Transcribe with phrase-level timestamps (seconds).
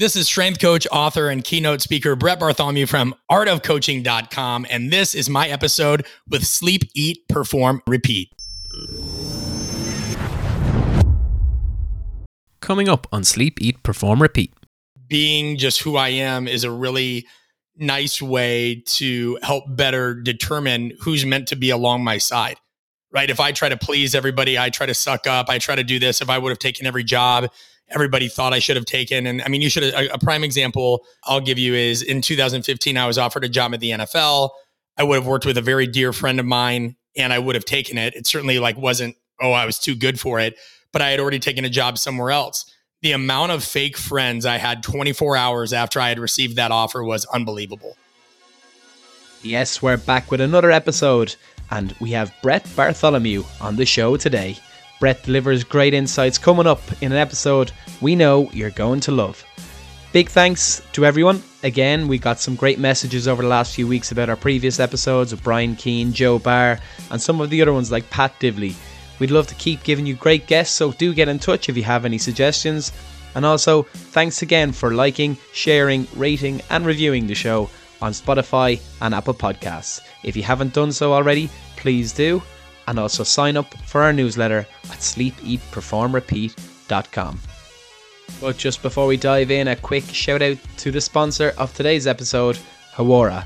[0.00, 4.66] This is strength coach, author, and keynote speaker Brett Bartholomew from artofcoaching.com.
[4.70, 8.30] And this is my episode with Sleep, Eat, Perform, Repeat.
[12.60, 14.54] Coming up on Sleep, Eat, Perform, Repeat.
[15.06, 17.26] Being just who I am is a really
[17.76, 22.56] nice way to help better determine who's meant to be along my side
[23.12, 23.28] right?
[23.28, 25.98] If I try to please everybody, I try to suck up, I try to do
[25.98, 26.20] this.
[26.20, 27.50] If I would have taken every job
[27.90, 29.26] everybody thought I should have taken.
[29.26, 32.22] And I mean, you should have, a, a prime example I'll give you is in
[32.22, 34.50] 2015, I was offered a job at the NFL.
[34.96, 37.64] I would have worked with a very dear friend of mine and I would have
[37.64, 38.14] taken it.
[38.14, 40.56] It certainly like wasn't, oh, I was too good for it,
[40.92, 42.64] but I had already taken a job somewhere else.
[43.02, 47.02] The amount of fake friends I had 24 hours after I had received that offer
[47.02, 47.96] was unbelievable.
[49.42, 51.34] Yes, we're back with another episode,
[51.70, 54.58] and we have Brett Bartholomew on the show today.
[55.00, 57.72] Brett delivers great insights coming up in an episode
[58.02, 59.42] we know you're going to love.
[60.12, 61.42] Big thanks to everyone.
[61.62, 65.32] Again, we got some great messages over the last few weeks about our previous episodes
[65.32, 66.78] of Brian Keane, Joe Barr,
[67.10, 68.74] and some of the other ones like Pat Divilly.
[69.18, 71.82] We'd love to keep giving you great guests, so do get in touch if you
[71.84, 72.92] have any suggestions.
[73.34, 77.70] And also, thanks again for liking, sharing, rating, and reviewing the show
[78.02, 80.00] on Spotify and Apple Podcasts.
[80.24, 82.42] If you haven't done so already, please do
[82.86, 87.40] and also sign up for our newsletter at sleepeatperformrepeat.com.
[88.40, 92.06] But just before we dive in, a quick shout out to the sponsor of today's
[92.06, 92.58] episode,
[92.94, 93.44] Hauora,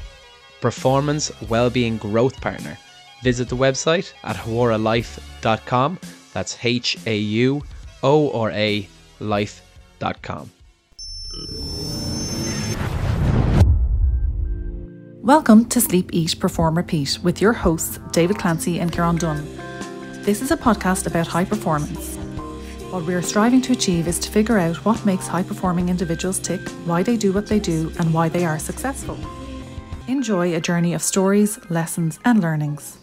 [0.61, 2.79] Performance Wellbeing Growth Partner.
[3.23, 5.99] Visit the website at hauoralife.com.
[6.33, 7.63] That's H A U
[8.03, 8.89] O R A
[9.21, 10.51] life.com.
[15.25, 19.43] Welcome to Sleep, Eat, Perform, Repeat with your hosts, David Clancy and Kieran Dunn.
[20.23, 22.17] This is a podcast about high performance.
[22.91, 26.39] What we are striving to achieve is to figure out what makes high performing individuals
[26.39, 29.19] tick, why they do what they do, and why they are successful.
[30.09, 32.99] Enjoy a journey of stories, lessons, and learnings.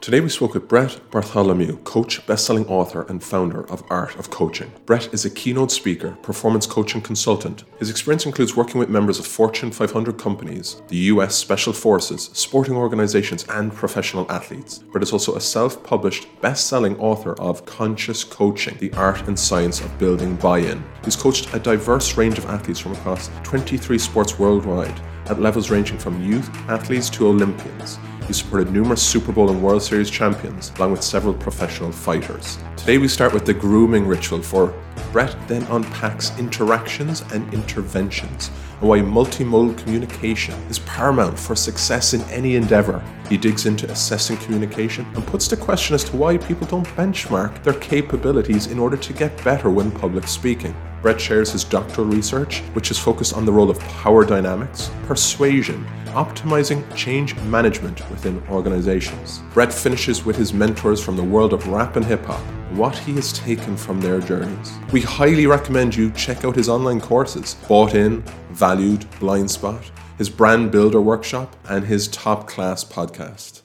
[0.00, 4.70] Today we spoke with Brett Bartholomew, coach, best-selling author, and founder of Art of Coaching.
[4.86, 7.64] Brett is a keynote speaker, performance coaching consultant.
[7.80, 12.76] His experience includes working with members of Fortune 500 companies, the US Special Forces, sporting
[12.76, 14.78] organizations, and professional athletes.
[14.78, 19.98] Brett is also a self-published, best-selling author of Conscious Coaching: The Art and Science of
[19.98, 20.82] Building Buy-in.
[21.04, 25.98] He's coached a diverse range of athletes from across 23 sports worldwide at levels ranging
[25.98, 27.98] from youth athletes to Olympians.
[28.28, 32.58] He supported numerous Super Bowl and World Series champions, along with several professional fighters.
[32.76, 34.74] Today we start with the grooming ritual for
[35.12, 38.50] Brett then unpacks interactions and interventions
[38.80, 43.02] and why multimodal communication is paramount for success in any endeavor.
[43.30, 47.62] He digs into assessing communication and puts the question as to why people don't benchmark
[47.62, 50.76] their capabilities in order to get better when public speaking.
[51.02, 55.86] Brett shares his doctoral research, which is focused on the role of power dynamics, persuasion,
[56.06, 59.40] optimizing change management within organizations.
[59.52, 62.40] Brett finishes with his mentors from the world of rap and hip hop,
[62.72, 64.72] what he has taken from their journeys.
[64.92, 70.28] We highly recommend you check out his online courses, Bought In, Valued, Blind Spot, his
[70.28, 73.57] brand builder workshop, and his top class podcast.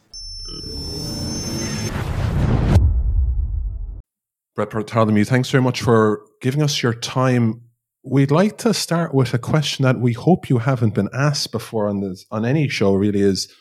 [4.55, 7.61] Brett Bartholomew, thanks very much for giving us your time.
[8.03, 11.87] We'd like to start with a question that we hope you haven't been asked before
[11.87, 12.93] on this on any show.
[12.93, 13.51] Really, is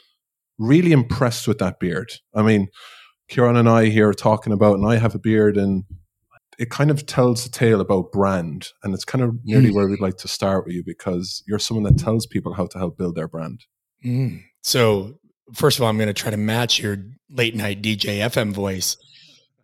[0.59, 2.13] really impressed with that beard.
[2.35, 2.69] I mean,
[3.29, 5.85] Kieran and I here are talking about, and I have a beard, and
[6.59, 9.75] it kind of tells a tale about brand, and it's kind of nearly mm.
[9.75, 12.79] where we'd like to start with you because you're someone that tells people how to
[12.79, 13.65] help build their brand.
[14.05, 14.43] Mm.
[14.63, 15.15] So,
[15.55, 16.99] first of all, I'm going to try to match your
[17.31, 18.97] late night DJ FM voice.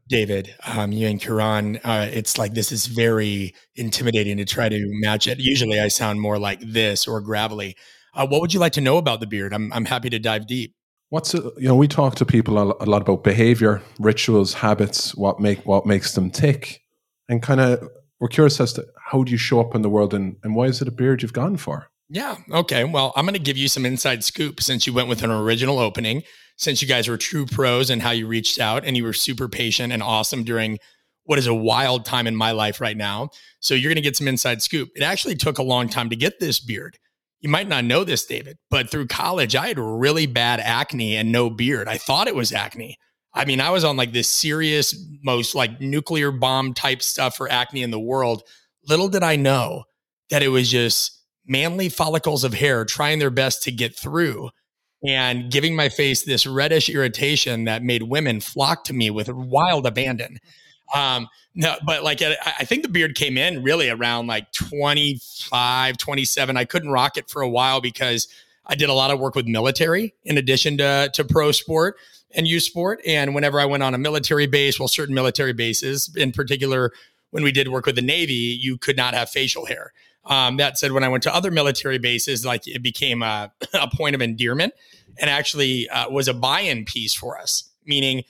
[0.08, 4.80] David, um, you and Kieran, uh, it's like this is very intimidating to try to
[5.00, 5.38] match it.
[5.38, 7.76] Usually, I sound more like this or gravelly.
[8.14, 9.52] Uh, what would you like to know about the beard?
[9.52, 10.74] I'm I'm happy to dive deep.
[11.10, 15.40] What's it, you know we talk to people a lot about behavior, rituals, habits, what
[15.40, 16.80] make what makes them tick,
[17.28, 17.88] and kind of
[18.20, 20.64] we're curious as to how do you show up in the world and, and why
[20.64, 21.90] is it a beard you've gone for?
[22.10, 22.36] Yeah.
[22.50, 22.84] Okay.
[22.84, 25.78] Well, I'm going to give you some inside scoop since you went with an original
[25.78, 26.22] opening
[26.58, 29.48] since you guys were true pros and how you reached out and you were super
[29.48, 30.78] patient and awesome during
[31.24, 33.30] what is a wild time in my life right now.
[33.60, 34.90] So you're going to get some inside scoop.
[34.96, 36.98] It actually took a long time to get this beard.
[37.40, 41.30] You might not know this, David, but through college, I had really bad acne and
[41.30, 41.86] no beard.
[41.86, 42.98] I thought it was acne.
[43.32, 47.48] I mean, I was on like this serious, most like nuclear bomb type stuff for
[47.48, 48.42] acne in the world.
[48.88, 49.84] Little did I know
[50.30, 54.50] that it was just manly follicles of hair trying their best to get through
[55.06, 59.86] and giving my face this reddish irritation that made women flock to me with wild
[59.86, 60.40] abandon.
[60.94, 66.56] Um, no, but like I think the beard came in really around like 25, 27.
[66.56, 68.28] I couldn't rock it for a while because
[68.66, 71.96] I did a lot of work with military in addition to to pro sport
[72.32, 73.00] and youth sport.
[73.06, 76.92] And whenever I went on a military base, well, certain military bases, in particular,
[77.30, 79.92] when we did work with the Navy, you could not have facial hair.
[80.28, 83.88] Um, that said, when I went to other military bases, like it became a, a
[83.88, 84.74] point of endearment
[85.18, 88.22] and actually uh, was a buy-in piece for us, meaning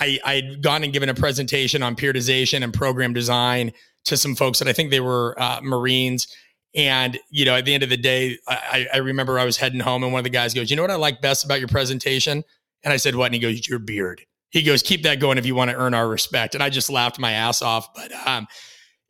[0.00, 3.72] I, I'd gone and given a presentation on periodization and program design
[4.04, 6.26] to some folks that I think they were uh, Marines.
[6.74, 9.80] And, you know, at the end of the day, I, I remember I was heading
[9.80, 11.68] home and one of the guys goes, You know what I like best about your
[11.68, 12.42] presentation?
[12.82, 13.26] And I said, What?
[13.26, 14.22] And he goes, Your beard.
[14.50, 16.54] He goes, Keep that going if you want to earn our respect.
[16.54, 17.92] And I just laughed my ass off.
[17.94, 18.48] But um,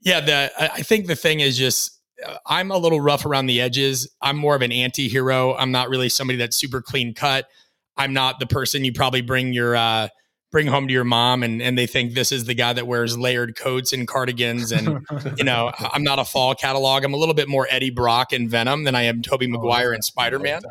[0.02, 2.00] yeah, the I think the thing is just
[2.46, 4.08] I'm a little rough around the edges.
[4.20, 5.54] I'm more of an anti-hero.
[5.54, 7.48] I'm not really somebody that's super clean cut.
[7.96, 10.08] I'm not the person you probably bring your uh,
[10.50, 13.18] bring home to your mom and and they think this is the guy that wears
[13.18, 15.04] layered coats and cardigans and
[15.36, 17.04] you know I'm not a fall catalog.
[17.04, 19.92] I'm a little bit more Eddie Brock and Venom than I am Tobey oh, Maguire
[19.92, 20.62] and Spider-Man.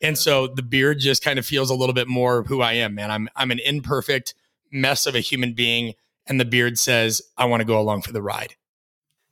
[0.00, 2.94] And so the beard just kind of feels a little bit more who I am,
[2.94, 3.10] man.
[3.10, 4.34] I'm I'm an imperfect
[4.72, 5.94] mess of a human being
[6.26, 8.54] and the beard says I want to go along for the ride.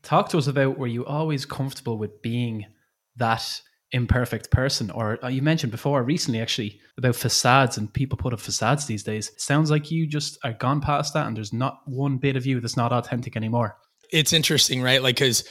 [0.06, 2.64] Talk to us about were you always comfortable with being
[3.17, 3.61] that
[3.91, 4.88] imperfect person?
[4.93, 9.03] Or uh, you mentioned before recently, actually, about facades and people put up facades these
[9.03, 9.31] days.
[9.31, 12.47] It sounds like you just are gone past that and there's not one bit of
[12.47, 13.79] you that's not authentic anymore.
[14.12, 15.03] It's interesting, right?
[15.03, 15.43] Like, because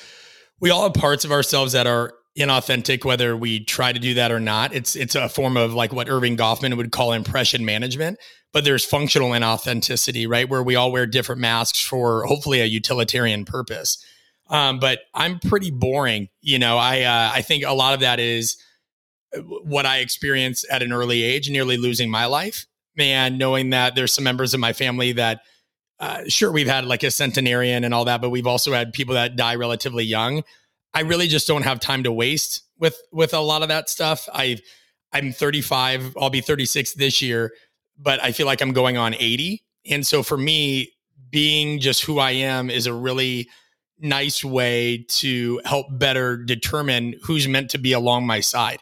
[0.62, 4.30] we all have parts of ourselves that are inauthentic whether we try to do that
[4.30, 8.20] or not it's it's a form of like what Erving Goffman would call impression management
[8.52, 13.46] but there's functional inauthenticity right where we all wear different masks for hopefully a utilitarian
[13.46, 14.04] purpose
[14.48, 16.30] um, but I'm pretty boring.
[16.42, 18.58] You know, I uh, I think a lot of that is
[19.36, 22.66] uh, what I experienced at an early age, nearly losing my life,
[22.98, 25.42] and knowing that there's some members of my family that.
[25.98, 29.16] Uh, sure, we've had like a centenarian and all that, but we've also had people
[29.16, 30.44] that die relatively young.
[30.94, 34.28] I really just don't have time to waste with with a lot of that stuff.
[34.34, 34.58] I
[35.16, 37.54] I'm 35, I'll be 36 this year,
[37.98, 39.64] but I feel like I'm going on 80.
[39.90, 40.92] And so for me,
[41.30, 43.48] being just who I am is a really
[44.00, 48.80] nice way to help better determine who's meant to be along my side.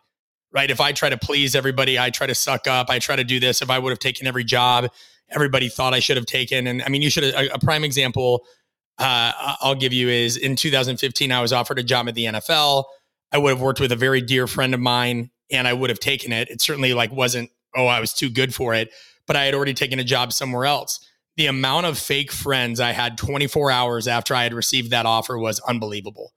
[0.51, 0.69] Right.
[0.69, 3.39] If I try to please everybody, I try to suck up, I try to do
[3.39, 3.61] this.
[3.61, 4.91] If I would have taken every job
[5.33, 6.67] everybody thought I should have taken.
[6.67, 8.45] And I mean, you should a, a prime example
[8.99, 9.31] uh,
[9.61, 12.85] I'll give you is in 2015, I was offered a job at the NFL.
[13.31, 15.99] I would have worked with a very dear friend of mine and I would have
[15.99, 16.49] taken it.
[16.49, 18.91] It certainly like wasn't, oh, I was too good for it,
[19.25, 20.99] but I had already taken a job somewhere else
[21.35, 25.37] the amount of fake friends I had 24 hours after I had received that offer
[25.37, 26.33] was unbelievable.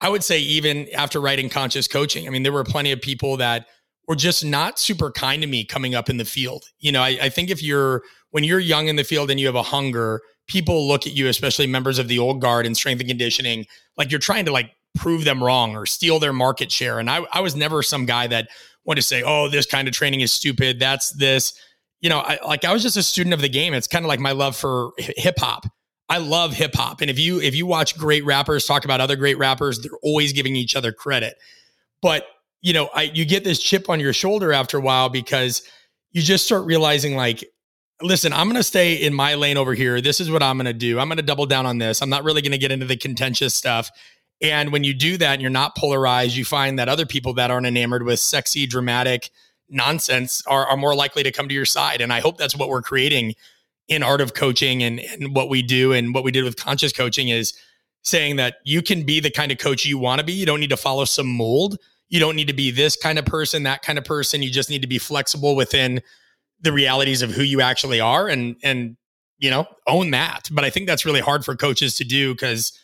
[0.00, 3.38] I would say, even after writing conscious coaching, I mean, there were plenty of people
[3.38, 3.66] that
[4.06, 6.64] were just not super kind to me coming up in the field.
[6.78, 9.46] You know, I, I think if you're, when you're young in the field and you
[9.46, 13.00] have a hunger, people look at you, especially members of the old guard in strength
[13.00, 13.66] and conditioning,
[13.96, 16.98] like you're trying to like prove them wrong or steal their market share.
[16.98, 18.48] And I, I was never some guy that
[18.84, 20.78] wanted to say, oh, this kind of training is stupid.
[20.78, 21.58] That's this
[22.00, 23.74] you know, I, like I was just a student of the game.
[23.74, 25.66] It's kind of like my love for hip hop.
[26.08, 29.16] I love hip hop, and if you if you watch great rappers talk about other
[29.16, 31.36] great rappers, they're always giving each other credit.
[32.00, 32.26] But
[32.62, 35.62] you know, I, you get this chip on your shoulder after a while because
[36.12, 37.44] you just start realizing, like,
[38.02, 40.00] listen, I'm going to stay in my lane over here.
[40.00, 40.98] This is what I'm going to do.
[40.98, 42.02] I'm going to double down on this.
[42.02, 43.90] I'm not really going to get into the contentious stuff.
[44.42, 47.50] And when you do that and you're not polarized, you find that other people that
[47.50, 49.30] aren't enamored with sexy, dramatic,
[49.68, 52.00] nonsense are, are more likely to come to your side.
[52.00, 53.34] And I hope that's what we're creating
[53.88, 56.92] in art of coaching and, and what we do and what we did with conscious
[56.92, 57.54] coaching is
[58.02, 60.32] saying that you can be the kind of coach you want to be.
[60.32, 61.78] You don't need to follow some mold.
[62.08, 64.42] You don't need to be this kind of person, that kind of person.
[64.42, 66.00] You just need to be flexible within
[66.60, 68.96] the realities of who you actually are and and
[69.38, 70.48] you know own that.
[70.52, 72.78] But I think that's really hard for coaches to do because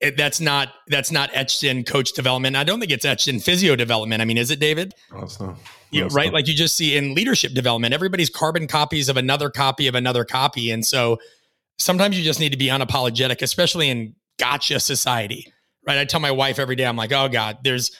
[0.00, 2.56] it, that's not that's not etched in coach development.
[2.56, 4.20] I don't think it's etched in physio development.
[4.20, 4.94] I mean, is it, David?
[5.12, 5.56] No, it's not.
[5.92, 6.32] No, right?
[6.32, 10.24] Like you just see in leadership development, everybody's carbon copies of another copy of another
[10.24, 11.18] copy, and so
[11.78, 15.52] sometimes you just need to be unapologetic, especially in gotcha society.
[15.86, 15.98] Right?
[15.98, 17.90] I tell my wife every day, I'm like, oh God, there's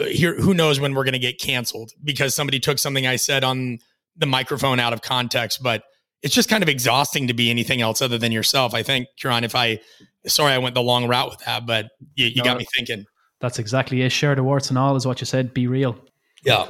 [0.00, 0.34] uh, here.
[0.40, 3.78] Who knows when we're going to get canceled because somebody took something I said on
[4.16, 5.82] the microphone out of context, but
[6.22, 8.74] it's just kind of exhausting to be anything else other than yourself.
[8.74, 9.80] I think, Kieran, if I
[10.26, 13.04] sorry I went the long route with that, but you, you no, got me thinking.
[13.40, 14.10] That's exactly it.
[14.10, 15.52] Share the warts and all is what you said.
[15.52, 15.98] Be real.
[16.44, 16.68] Yeah.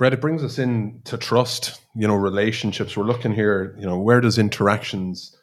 [0.00, 2.96] Brett, it brings us in to trust, you know, relationships.
[2.96, 5.36] We're looking here, you know, where does interactions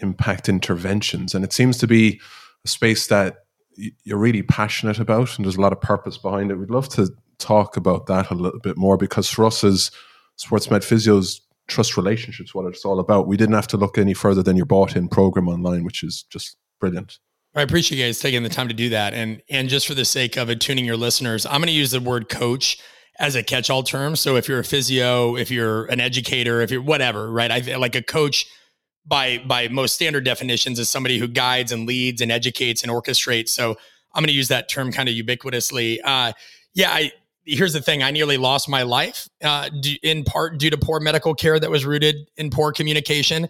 [0.00, 1.36] impact interventions?
[1.36, 2.20] And it seems to be
[2.64, 3.44] a space that
[3.76, 6.56] you're really passionate about and there's a lot of purpose behind it.
[6.56, 9.92] We'd love to talk about that a little bit more because for us as
[10.34, 13.28] sports med physios, trust relationships, what it's all about.
[13.28, 16.24] We didn't have to look any further than your bought in program online, which is
[16.24, 17.20] just brilliant.
[17.54, 19.14] I appreciate you guys taking the time to do that.
[19.14, 22.00] And and just for the sake of attuning your listeners, I'm going to use the
[22.00, 22.78] word coach
[23.18, 24.16] as a catch-all term.
[24.16, 27.50] So if you're a physio, if you're an educator, if you're whatever, right?
[27.50, 28.46] I like a coach
[29.06, 33.48] by by most standard definitions is somebody who guides and leads and educates and orchestrates.
[33.48, 33.76] So
[34.14, 35.98] I'm going to use that term kind of ubiquitously.
[36.04, 36.32] Uh,
[36.74, 37.12] yeah, I,
[37.44, 39.68] here's the thing: I nearly lost my life uh,
[40.02, 43.48] in part due to poor medical care that was rooted in poor communication.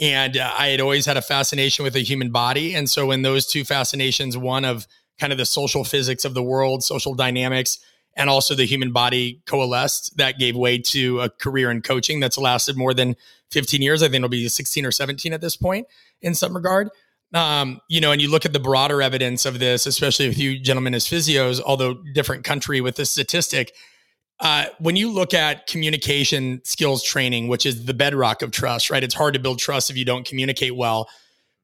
[0.00, 3.22] And uh, I had always had a fascination with the human body, and so when
[3.22, 4.86] those two fascinations, one of
[5.18, 7.78] kind of the social physics of the world, social dynamics,
[8.14, 12.38] and also the human body coalesced, that gave way to a career in coaching that's
[12.38, 13.16] lasted more than
[13.50, 14.02] 15 years.
[14.02, 15.86] I think it'll be 16 or 17 at this point
[16.20, 16.90] in some regard.
[17.34, 20.58] Um, you know, and you look at the broader evidence of this, especially with you
[20.58, 23.72] gentlemen as physios, although different country with this statistic.
[24.38, 29.04] Uh, when you look at communication skills training, which is the bedrock of trust, right?
[29.04, 31.08] It's hard to build trust if you don't communicate well.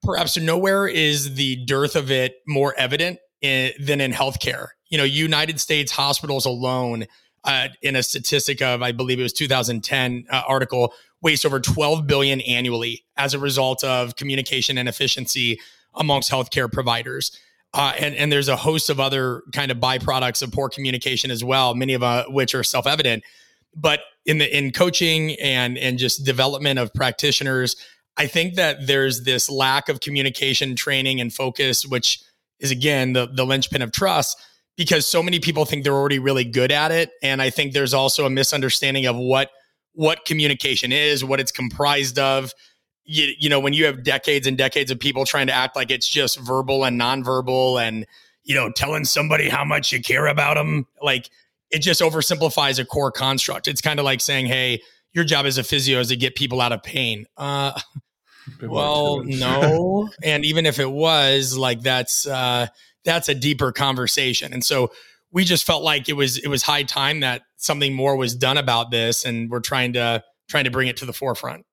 [0.03, 4.69] Perhaps nowhere is the dearth of it more evident in, than in healthcare.
[4.89, 7.07] You know, United States hospitals alone,
[7.45, 10.93] uh, in a statistic of, I believe it was 2010 uh, article,
[11.23, 15.61] waste over 12 billion annually as a result of communication inefficiency
[15.95, 17.37] amongst healthcare providers.
[17.75, 21.45] Uh, and, and there's a host of other kind of byproducts of poor communication as
[21.45, 23.23] well, many of uh, which are self-evident.
[23.75, 27.77] But in the in coaching and and just development of practitioners,
[28.17, 32.21] I think that there's this lack of communication training and focus, which
[32.59, 34.41] is again the the linchpin of trust,
[34.79, 37.93] because so many people think they're already really good at it, and I think there's
[37.93, 39.51] also a misunderstanding of what
[39.93, 42.55] what communication is, what it's comprised of.
[43.05, 45.91] You, you know, when you have decades and decades of people trying to act like
[45.91, 48.07] it's just verbal and nonverbal and,
[48.45, 51.31] you know, telling somebody how much you care about them, like
[51.71, 53.67] it just oversimplifies a core construct.
[53.67, 54.83] It's kind of like saying, hey,
[55.13, 57.27] your job as a physio is to get people out of pain.
[57.37, 57.73] Uh,
[58.63, 60.09] well, no.
[60.23, 62.69] and even if it was, like that's uh,
[63.09, 64.53] that's a deeper conversation.
[64.53, 64.93] And so
[65.33, 68.59] we just felt like it was it was high time that something more was done
[68.59, 71.65] about this, and we're trying to trying to bring it to the forefront.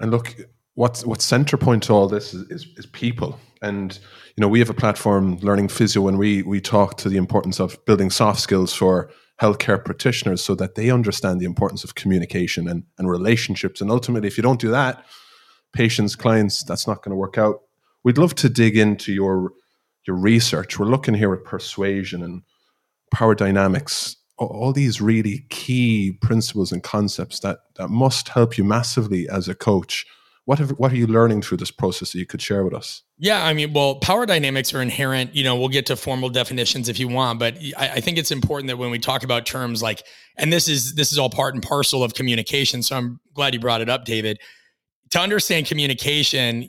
[0.00, 0.34] And look,
[0.74, 3.38] what's what's center point to all this is, is, is people.
[3.62, 3.98] And
[4.36, 7.60] you know, we have a platform, Learning Physio, and we we talk to the importance
[7.60, 12.68] of building soft skills for healthcare practitioners so that they understand the importance of communication
[12.68, 13.80] and, and relationships.
[13.80, 15.04] And ultimately, if you don't do that,
[15.72, 17.60] patients, clients, that's not going to work out.
[18.04, 19.52] We'd love to dig into your
[20.10, 20.78] your research.
[20.78, 22.42] We're looking here at persuasion and
[23.12, 29.28] power dynamics, all these really key principles and concepts that, that must help you massively
[29.28, 30.04] as a coach.
[30.46, 33.02] What, have, what are you learning through this process that you could share with us?
[33.18, 35.36] Yeah, I mean, well, power dynamics are inherent.
[35.36, 38.32] You know, we'll get to formal definitions if you want, but I, I think it's
[38.32, 40.02] important that when we talk about terms like,
[40.36, 42.82] and this is this is all part and parcel of communication.
[42.82, 44.40] So I'm glad you brought it up, David.
[45.10, 46.66] To understand communication,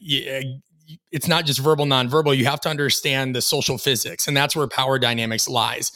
[1.12, 2.36] it's not just verbal, nonverbal.
[2.36, 5.92] You have to understand the social physics, and that's where power dynamics lies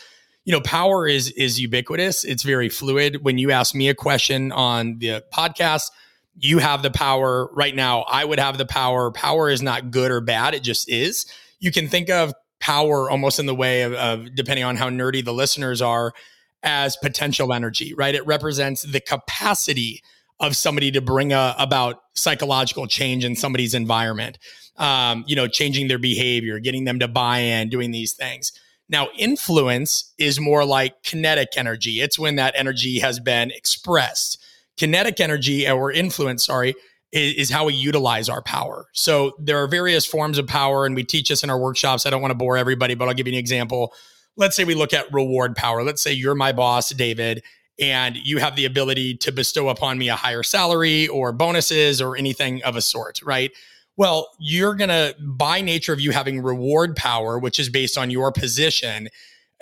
[0.45, 2.23] you know, power is is ubiquitous.
[2.23, 3.23] It's very fluid.
[3.23, 5.89] When you ask me a question on the podcast,
[6.37, 8.01] you have the power right now.
[8.03, 9.11] I would have the power.
[9.11, 10.53] Power is not good or bad.
[10.53, 11.25] It just is.
[11.59, 15.25] You can think of power almost in the way of, of depending on how nerdy
[15.25, 16.13] the listeners are
[16.61, 18.13] as potential energy, right?
[18.13, 20.01] It represents the capacity
[20.39, 24.37] of somebody to bring a, about psychological change in somebody's environment.
[24.77, 28.51] Um, you know, changing their behavior, getting them to buy in, doing these things.
[28.87, 32.01] Now, influence is more like kinetic energy.
[32.01, 34.43] It's when that energy has been expressed.
[34.77, 36.75] Kinetic energy or influence, sorry,
[37.11, 38.87] is, is, how we utilize our power.
[38.93, 42.05] So there are various forms of power, and we teach this in our workshops.
[42.05, 43.93] I don't want to bore everybody, but I'll give you an example.
[44.35, 45.83] Let's say we look at reward power.
[45.83, 47.41] Let's say you're my boss, David,
[47.79, 52.17] and you have the ability to bestow upon me a higher salary or bonuses or
[52.17, 53.51] anything of a sort, right?
[53.97, 58.09] Well, you're going to, by nature of you having reward power, which is based on
[58.09, 59.09] your position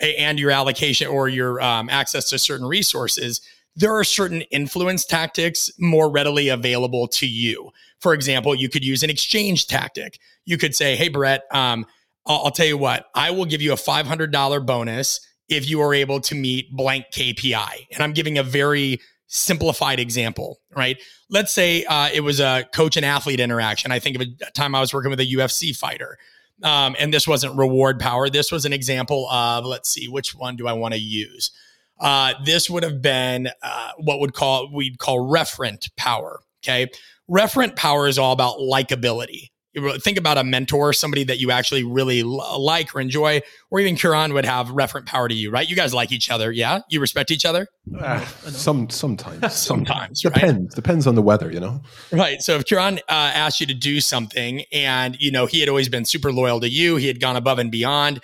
[0.00, 3.40] and your allocation or your um, access to certain resources,
[3.76, 7.70] there are certain influence tactics more readily available to you.
[8.00, 10.18] For example, you could use an exchange tactic.
[10.44, 11.86] You could say, Hey, Brett, um,
[12.26, 15.94] I'll, I'll tell you what, I will give you a $500 bonus if you are
[15.94, 17.86] able to meet blank KPI.
[17.92, 20.96] And I'm giving a very simplified example, right?
[21.30, 23.90] Let's say uh, it was a coach and athlete interaction.
[23.92, 26.18] I think of a time I was working with a UFC fighter.
[26.62, 28.30] Um, and this wasn't reward power.
[28.30, 31.50] This was an example of, let's see, which one do I want to use?
[31.98, 36.40] Uh, this would have been uh, what would call we'd call referent power.
[36.64, 36.90] Okay,
[37.30, 39.50] referent power is all about likability.
[39.98, 43.40] Think about a mentor, somebody that you actually really like or enjoy,
[43.70, 45.68] or even Kieran would have referent power to you, right?
[45.68, 46.80] You guys like each other, yeah?
[46.88, 47.66] You respect each other?
[47.98, 50.76] Uh, some sometimes, sometimes depends right?
[50.76, 51.82] depends on the weather, you know.
[52.12, 52.40] Right.
[52.40, 55.88] So if Kieran uh, asked you to do something, and you know he had always
[55.88, 58.20] been super loyal to you, he had gone above and beyond.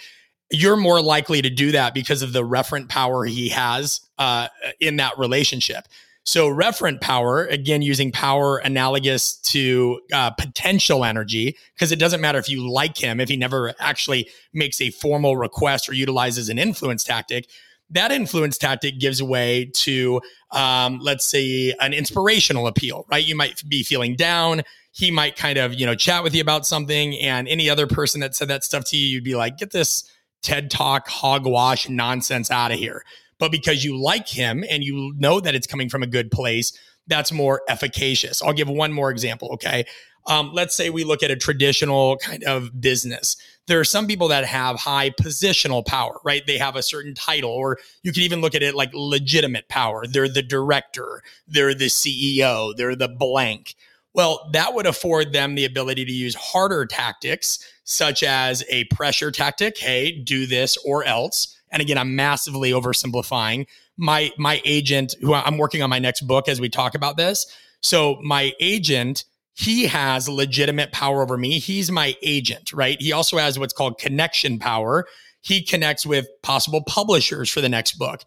[0.53, 4.49] You're more likely to do that because of the referent power he has uh,
[4.81, 5.87] in that relationship.
[6.25, 12.39] So referent power, again, using power analogous to uh, potential energy, because it doesn't matter
[12.39, 16.59] if you like him, if he never actually makes a formal request or utilizes an
[16.59, 17.49] influence tactic.
[17.89, 20.21] That influence tactic gives way to,
[20.53, 23.27] um, let's say, an inspirational appeal, right?
[23.27, 24.63] You might be feeling down.
[24.93, 27.19] He might kind of, you know, chat with you about something.
[27.19, 30.09] And any other person that said that stuff to you, you'd be like, get this
[30.43, 33.03] TED Talk hogwash nonsense out of here
[33.41, 36.79] but because you like him and you know that it's coming from a good place,
[37.09, 38.41] that's more efficacious.
[38.43, 39.49] I'll give one more example.
[39.55, 39.85] Okay.
[40.27, 43.37] Um, let's say we look at a traditional kind of business.
[43.67, 46.47] There are some people that have high positional power, right?
[46.47, 50.07] They have a certain title, or you could even look at it like legitimate power.
[50.07, 53.75] They're the director, they're the CEO, they're the blank.
[54.13, 59.31] Well, that would afford them the ability to use harder tactics, such as a pressure
[59.31, 59.79] tactic.
[59.79, 63.67] Hey, do this or else and again, I'm massively oversimplifying.
[63.97, 67.47] My my agent, who I'm working on my next book as we talk about this.
[67.81, 69.25] So my agent,
[69.55, 71.59] he has legitimate power over me.
[71.59, 73.01] He's my agent, right?
[73.01, 75.07] He also has what's called connection power.
[75.43, 78.23] He connects with possible publishers for the next book.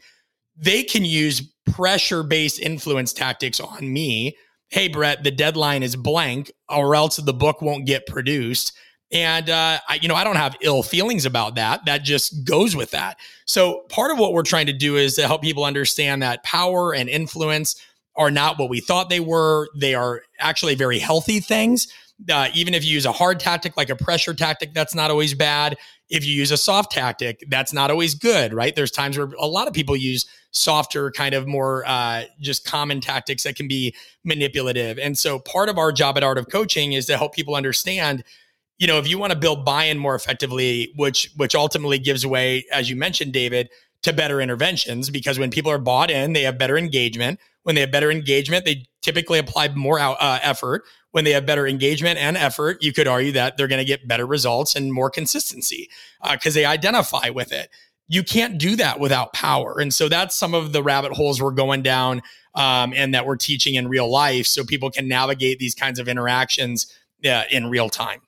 [0.58, 4.38] They can use pressure based influence tactics on me.
[4.70, 8.74] Hey, Brett, the deadline is blank, or else the book won't get produced.
[9.12, 11.86] And, uh, I, you know, I don't have ill feelings about that.
[11.86, 13.18] That just goes with that.
[13.46, 16.96] So, part of what we're trying to do is to help people understand that power
[16.96, 17.76] and influence
[18.16, 19.70] are not what we thought they were.
[19.76, 21.88] They are actually very healthy things.
[22.32, 25.34] Uh, even if you use a hard tactic like a pressure tactic, that's not always
[25.34, 25.78] bad.
[26.10, 28.76] If you use a soft tactic, that's not always good, right?
[28.76, 33.02] There's times where a lot of people use softer, kind of more uh, just common
[33.02, 35.00] tactics that can be manipulative.
[35.00, 38.24] And so, part of our job at Art of Coaching is to help people understand
[38.80, 42.66] you know, if you want to build buy-in more effectively, which which ultimately gives way,
[42.72, 43.70] as you mentioned, David,
[44.02, 47.40] to better interventions, because when people are bought in, they have better engagement.
[47.64, 50.84] When they have better engagement, they typically apply more uh, effort.
[51.12, 54.08] When they have better engagement and effort, you could argue that they're going to get
[54.08, 55.90] better results and more consistency
[56.32, 57.70] because uh, they identify with it.
[58.08, 61.52] You can't do that without power, and so that's some of the rabbit holes we're
[61.52, 62.22] going down,
[62.56, 66.08] um, and that we're teaching in real life, so people can navigate these kinds of
[66.10, 66.94] interactions
[67.26, 68.20] uh, in real time.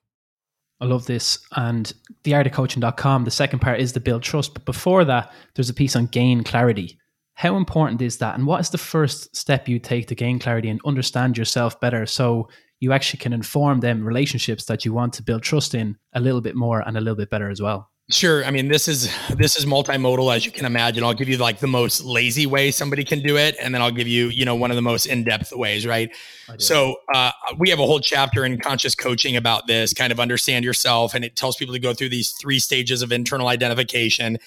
[0.82, 1.40] I love this.
[1.56, 1.92] And
[2.24, 4.54] theartofcoaching.com, the second part is the build trust.
[4.54, 7.00] But before that, there's a piece on gain clarity.
[7.36, 8.36] How important is that?
[8.36, 12.06] And what is the first step you take to gain clarity and understand yourself better
[12.06, 16.20] so you actually can inform them relationships that you want to build trust in a
[16.20, 17.90] little bit more and a little bit better as well?
[18.12, 18.46] Sure.
[18.46, 21.04] I mean, this is this is multimodal as you can imagine.
[21.04, 23.90] I'll give you like the most lazy way somebody can do it, and then I'll
[23.90, 26.12] give you, you know, one of the most in depth ways, right?
[26.60, 30.64] So uh, we have a whole chapter in conscious coaching about this, kind of understand
[30.64, 34.38] yourself, and it tells people to go through these three stages of internal identification.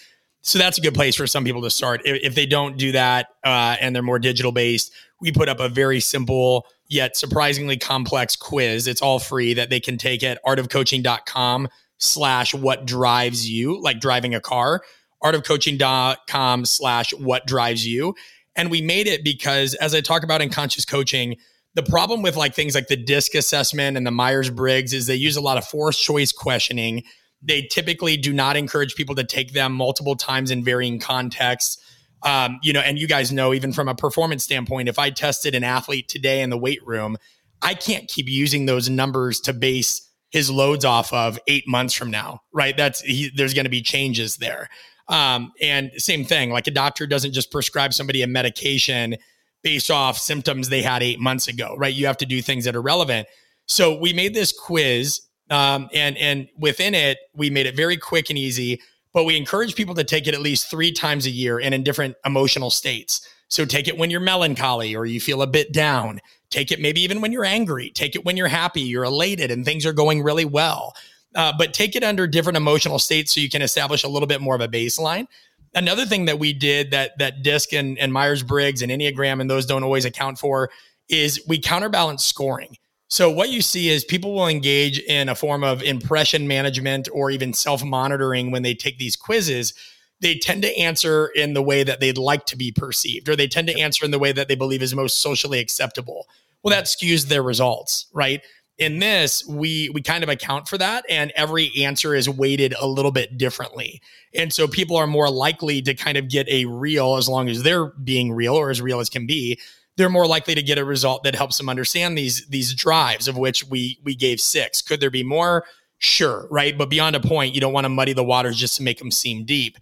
[0.43, 2.01] So that's a good place for some people to start.
[2.05, 5.59] If, if they don't do that uh, and they're more digital based, we put up
[5.59, 8.87] a very simple yet surprisingly complex quiz.
[8.87, 11.69] It's all free that they can take at artofcoaching.com
[11.99, 14.83] slash what drives you, like driving a car,
[15.23, 18.15] artofcoaching.com slash what drives you.
[18.57, 21.37] And we made it because, as I talk about in conscious coaching,
[21.75, 25.15] the problem with like things like the DISC assessment and the Myers Briggs is they
[25.15, 27.05] use a lot of forced choice questioning.
[27.41, 31.79] They typically do not encourage people to take them multiple times in varying contexts.
[32.25, 35.55] Um, you know, and you guys know, even from a performance standpoint, if I tested
[35.55, 37.17] an athlete today in the weight room,
[37.63, 42.11] I can't keep using those numbers to base his loads off of eight months from
[42.11, 42.77] now, right?
[42.77, 44.69] That's he, there's going to be changes there.
[45.09, 49.17] Um, and same thing, like a doctor doesn't just prescribe somebody a medication
[49.63, 51.95] based off symptoms they had eight months ago, right?
[51.95, 53.27] You have to do things that are relevant.
[53.67, 58.31] So we made this quiz, um, and and within it, we made it very quick
[58.31, 58.81] and easy.
[59.15, 61.83] But we encourage people to take it at least three times a year and in
[61.83, 63.27] different emotional states.
[63.49, 66.21] So take it when you're melancholy or you feel a bit down.
[66.51, 67.91] Take it maybe even when you're angry.
[67.91, 70.95] Take it when you're happy, you're elated, and things are going really well.
[71.35, 74.41] Uh, but take it under different emotional states so you can establish a little bit
[74.41, 75.27] more of a baseline.
[75.75, 79.51] Another thing that we did that that DISC and, and Myers Briggs and Enneagram and
[79.51, 80.71] those don't always account for
[81.09, 82.77] is we counterbalance scoring.
[83.09, 87.31] So what you see is people will engage in a form of impression management or
[87.31, 89.75] even self monitoring when they take these quizzes
[90.21, 93.49] they tend to answer in the way that they'd like to be perceived, or they
[93.49, 96.27] tend to answer in the way that they believe is most socially acceptable.
[96.63, 98.43] Well, that skews their results, right?
[98.79, 102.87] in this we we kind of account for that and every answer is weighted a
[102.87, 104.01] little bit differently.
[104.35, 107.63] And so people are more likely to kind of get a real as long as
[107.63, 109.59] they're being real or as real as can be
[109.97, 113.37] they're more likely to get a result that helps them understand these these drives of
[113.37, 114.81] which we we gave six.
[114.81, 115.65] Could there be more?
[115.99, 116.79] Sure right?
[116.79, 119.11] But beyond a point you don't want to muddy the waters just to make them
[119.11, 119.77] seem deep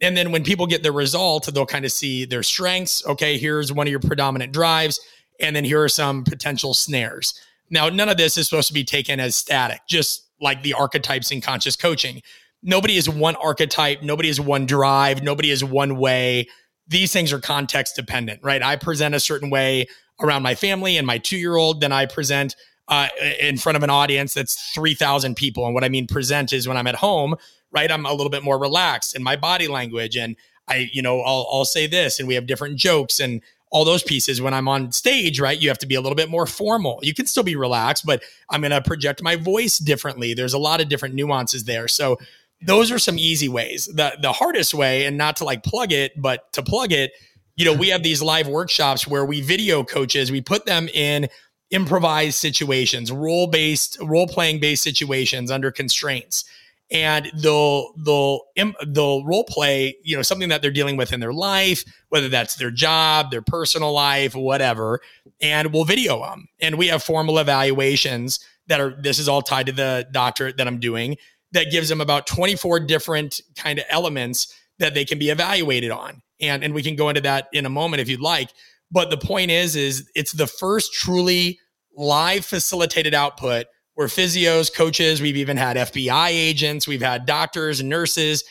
[0.00, 3.72] and then when people get the result they'll kind of see their strengths okay here's
[3.72, 5.00] one of your predominant drives
[5.40, 7.34] and then here are some potential snares
[7.70, 11.30] now, none of this is supposed to be taken as static, just like the archetypes
[11.30, 12.22] in conscious coaching.
[12.62, 16.48] Nobody is one archetype, nobody is one drive, nobody is one way.
[16.88, 18.62] These things are context dependent, right?
[18.62, 19.86] I present a certain way
[20.20, 22.54] around my family and my two year old, then I present
[22.88, 23.08] uh,
[23.40, 25.66] in front of an audience that's 3,000 people.
[25.66, 27.34] And what I mean present is when I'm at home,
[27.72, 27.90] right?
[27.90, 30.16] I'm a little bit more relaxed in my body language.
[30.16, 30.36] And
[30.68, 34.02] I, you know, I'll, I'll say this and we have different jokes and all those
[34.02, 35.60] pieces when I'm on stage, right?
[35.60, 37.00] You have to be a little bit more formal.
[37.02, 40.34] You can still be relaxed, but I'm going to project my voice differently.
[40.34, 41.88] There's a lot of different nuances there.
[41.88, 42.18] So
[42.62, 43.86] those are some easy ways.
[43.86, 47.12] The the hardest way and not to like plug it, but to plug it,
[47.56, 51.28] you know, we have these live workshops where we video coaches, we put them in
[51.70, 56.44] improvised situations, role-based, role-playing based situations under constraints
[56.90, 58.40] and they'll they'll
[58.86, 62.54] they'll role play you know something that they're dealing with in their life whether that's
[62.56, 65.00] their job their personal life whatever
[65.40, 69.66] and we'll video them and we have formal evaluations that are this is all tied
[69.66, 71.16] to the doctorate that i'm doing
[71.52, 76.22] that gives them about 24 different kind of elements that they can be evaluated on.
[76.40, 78.50] And and we can go into that in a moment if you'd like.
[78.90, 81.58] But the point is is it's the first truly
[81.96, 83.66] live facilitated output
[83.96, 88.44] where physios, coaches, we've even had FBI agents, we've had doctors and nurses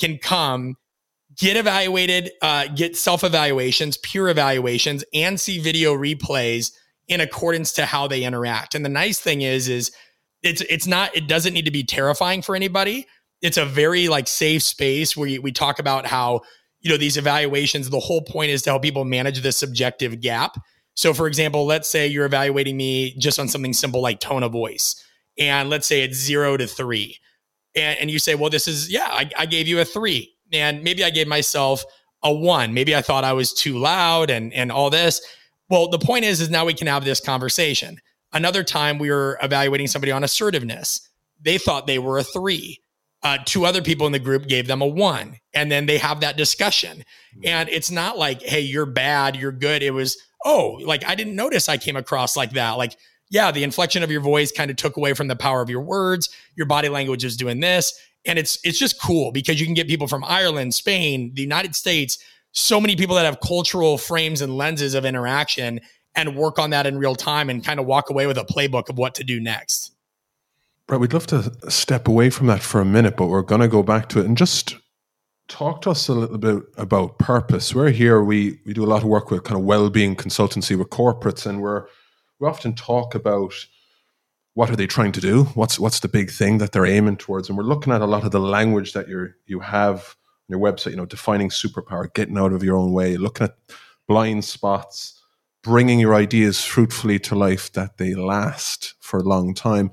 [0.00, 0.76] can come,
[1.36, 6.70] get evaluated, uh, get self evaluations, peer evaluations, and see video replays
[7.08, 8.76] in accordance to how they interact.
[8.76, 9.90] And the nice thing is, is
[10.44, 13.06] it's it's not it doesn't need to be terrifying for anybody.
[13.42, 16.42] It's a very like safe space where we talk about how
[16.80, 17.90] you know these evaluations.
[17.90, 20.58] The whole point is to help people manage the subjective gap
[20.94, 24.52] so, for example, let's say you're evaluating me just on something simple like tone of
[24.52, 25.02] voice,
[25.38, 27.16] and let's say it's zero to three.
[27.74, 30.34] And, and you say, well, this is, yeah, I, I gave you a three.
[30.52, 31.82] And maybe I gave myself
[32.22, 32.74] a one.
[32.74, 35.22] Maybe I thought I was too loud and, and all this.
[35.70, 37.98] Well, the point is, is now we can have this conversation.
[38.34, 41.08] Another time we were evaluating somebody on assertiveness.
[41.40, 42.82] They thought they were a three.
[43.22, 45.38] Uh, two other people in the group gave them a one.
[45.54, 47.04] And then they have that discussion.
[47.42, 49.82] And it's not like, hey, you're bad, you're good.
[49.82, 52.72] It was, oh, like I didn't notice I came across like that.
[52.72, 52.96] Like,
[53.30, 55.80] yeah, the inflection of your voice kind of took away from the power of your
[55.80, 56.28] words.
[56.56, 57.92] Your body language is doing this.
[58.24, 61.74] And it's it's just cool because you can get people from Ireland, Spain, the United
[61.74, 62.18] States,
[62.52, 65.80] so many people that have cultural frames and lenses of interaction
[66.14, 68.88] and work on that in real time and kind of walk away with a playbook
[68.88, 69.92] of what to do next.
[70.88, 73.68] Right, we'd love to step away from that for a minute, but we're going to
[73.68, 74.76] go back to it and just
[75.52, 77.74] talk to us a little bit about purpose.
[77.74, 78.22] We're here.
[78.22, 81.44] We we do a lot of work with kind of well being consultancy with corporates,
[81.44, 81.84] and we're
[82.40, 83.52] we often talk about
[84.54, 85.44] what are they trying to do?
[85.54, 87.48] What's what's the big thing that they're aiming towards?
[87.48, 90.16] And we're looking at a lot of the language that you you have
[90.50, 90.92] on your website.
[90.92, 93.56] You know, defining superpower, getting out of your own way, looking at
[94.08, 95.20] blind spots,
[95.62, 99.90] bringing your ideas fruitfully to life that they last for a long time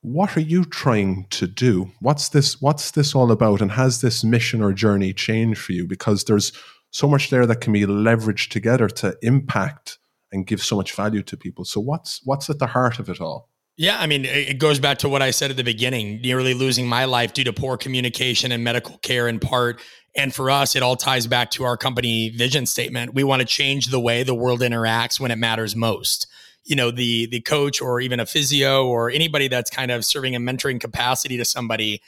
[0.00, 1.90] what are you trying to do?
[2.00, 3.60] What's this what's this all about?
[3.60, 5.86] And has this mission or journey changed for you?
[5.86, 6.52] Because there's
[6.90, 9.98] so much there that can be leveraged together to impact
[10.30, 11.64] and give so much value to people.
[11.64, 13.48] So what's what's at the heart of it all?
[13.76, 16.88] Yeah, I mean, it goes back to what I said at the beginning, nearly losing
[16.88, 19.80] my life due to poor communication and medical care in part.
[20.16, 23.14] And for us, it all ties back to our company vision statement.
[23.14, 26.26] We want to change the way the world interacts when it matters most
[26.68, 30.36] you know the the coach or even a physio or anybody that's kind of serving
[30.36, 32.00] a mentoring capacity to somebody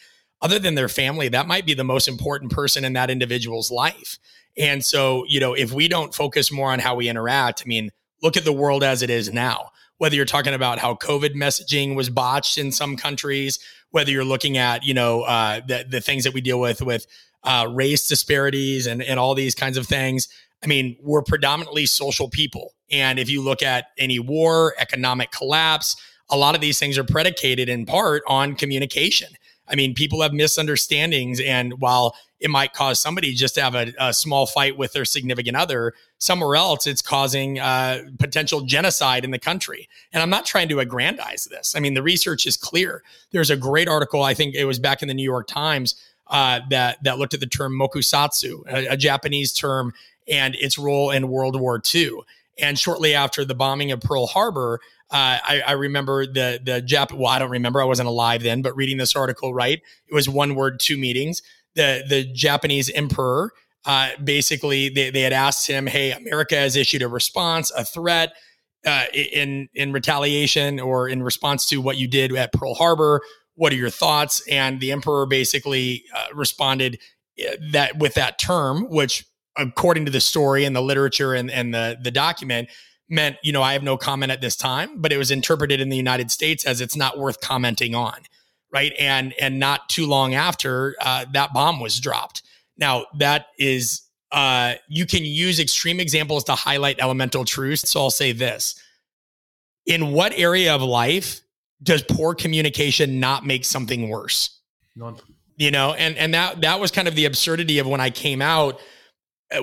[0.43, 4.19] other than their family that might be the most important person in that individual's life.
[4.59, 7.91] And so you know if we don't focus more on how we interact i mean
[8.23, 9.71] look at the world as it is now.
[9.97, 13.59] Whether you're talking about how covid messaging was botched in some countries
[13.91, 17.07] whether you're looking at you know uh, the, the things that we deal with with
[17.43, 20.29] uh, race disparities and, and all these kinds of things
[20.63, 22.75] I mean, we're predominantly social people.
[22.91, 25.97] And if you look at any war, economic collapse,
[26.29, 29.29] a lot of these things are predicated in part on communication.
[29.69, 31.41] I mean, people have misunderstandings.
[31.41, 35.05] And while it might cause somebody just to have a, a small fight with their
[35.05, 39.89] significant other, somewhere else it's causing uh, potential genocide in the country.
[40.13, 41.75] And I'm not trying to aggrandize this.
[41.77, 43.03] I mean, the research is clear.
[43.31, 45.95] There's a great article, I think it was back in the New York Times,
[46.29, 49.93] uh, that that looked at the term mokusatsu, a, a Japanese term
[50.31, 52.21] and its role in World War II.
[52.59, 54.81] And shortly after the bombing of Pearl Harbor,
[55.13, 57.13] Uh, I, I, remember the the Jap.
[57.13, 57.83] Well, I don't remember.
[57.83, 59.83] I wasn't alive then, but reading this article, right?
[60.07, 61.43] It was one word, two meetings.
[61.75, 63.51] The the Japanese emperor
[63.85, 68.33] uh, basically they, they had asked him, "Hey, America has issued a response, a threat
[68.87, 73.23] uh, in in retaliation or in response to what you did at Pearl Harbor.
[73.55, 76.99] What are your thoughts?" And the emperor basically uh, responded
[77.41, 79.25] uh, that with that term, which
[79.57, 82.69] according to the story and the literature and, and the the document
[83.09, 85.89] meant, you know, I have no comment at this time, but it was interpreted in
[85.89, 88.15] the United States as it's not worth commenting on,
[88.73, 88.93] right?
[88.99, 92.43] And and not too long after uh, that bomb was dropped.
[92.79, 97.91] Now that is uh, you can use extreme examples to highlight elemental truths.
[97.91, 98.81] So I'll say this:
[99.87, 101.41] in what area of life
[101.83, 104.61] does poor communication not make something worse?
[104.95, 105.17] None.
[105.57, 108.41] You know, and and that that was kind of the absurdity of when I came
[108.41, 108.81] out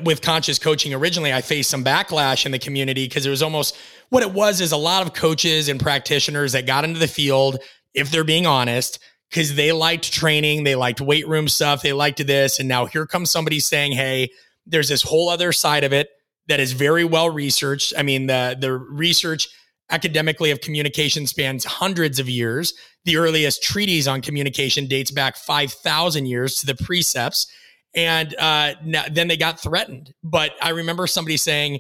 [0.04, 3.78] with conscious coaching originally i faced some backlash in the community because it was almost
[4.10, 7.60] what it was is a lot of coaches and practitioners that got into the field
[7.94, 12.26] if they're being honest because they liked training they liked weight room stuff they liked
[12.28, 14.30] this and now here comes somebody saying hey
[14.66, 16.10] there's this whole other side of it
[16.48, 17.94] that is very well researched.
[17.98, 19.48] I mean the the research
[19.90, 22.74] academically of communication spans hundreds of years.
[23.06, 27.48] The earliest treatise on communication dates back 5000 years to the precepts
[27.96, 28.74] and uh,
[29.12, 30.14] then they got threatened.
[30.24, 31.80] But I remember somebody saying,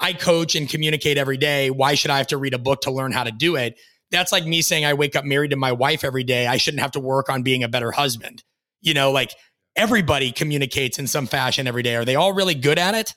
[0.00, 1.70] I coach and communicate every day.
[1.70, 3.78] Why should I have to read a book to learn how to do it?
[4.10, 6.46] That's like me saying I wake up married to my wife every day.
[6.46, 8.42] I shouldn't have to work on being a better husband.
[8.80, 9.34] You know, like
[9.76, 11.96] everybody communicates in some fashion every day.
[11.96, 13.14] Are they all really good at it?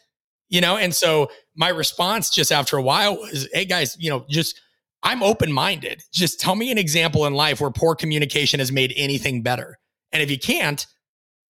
[0.49, 4.25] You know, and so my response just after a while was, hey guys, you know,
[4.29, 4.59] just
[5.03, 6.03] I'm open minded.
[6.13, 9.77] Just tell me an example in life where poor communication has made anything better.
[10.11, 10.85] And if you can't,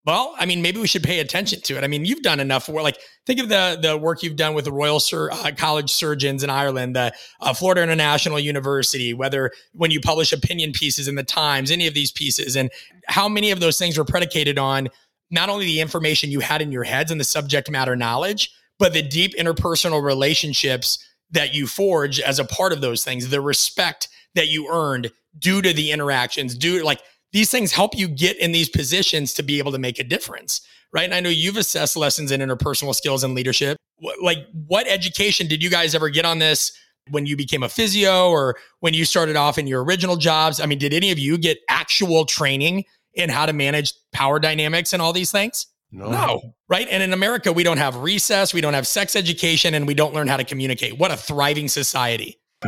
[0.08, 1.84] well, I mean, maybe we should pay attention to it.
[1.84, 2.82] I mean, you've done enough work.
[2.82, 6.46] Like, think of the the work you've done with the Royal Sur- uh, College Surgeons
[6.46, 9.14] in Ireland, the uh, Florida International University.
[9.14, 12.72] Whether when you publish opinion pieces in the Times, any of these pieces, and
[13.08, 14.88] how many of those things were predicated on
[15.30, 18.94] not only the information you had in your heads and the subject matter knowledge, but
[18.94, 24.08] the deep interpersonal relationships that you forge as a part of those things, the respect
[24.36, 27.02] that you earned due to the interactions, due like
[27.34, 30.62] these things help you get in these positions to be able to make a difference
[30.92, 33.78] right and i know you've assessed lessons in interpersonal skills and leadership
[34.22, 36.72] like what education did you guys ever get on this
[37.10, 40.66] when you became a physio or when you started off in your original jobs i
[40.66, 45.02] mean did any of you get actual training in how to manage power dynamics and
[45.02, 46.10] all these things no.
[46.12, 46.54] no.
[46.68, 46.88] Right.
[46.90, 50.14] And in America, we don't have recess, we don't have sex education, and we don't
[50.14, 50.98] learn how to communicate.
[50.98, 52.40] What a thriving society.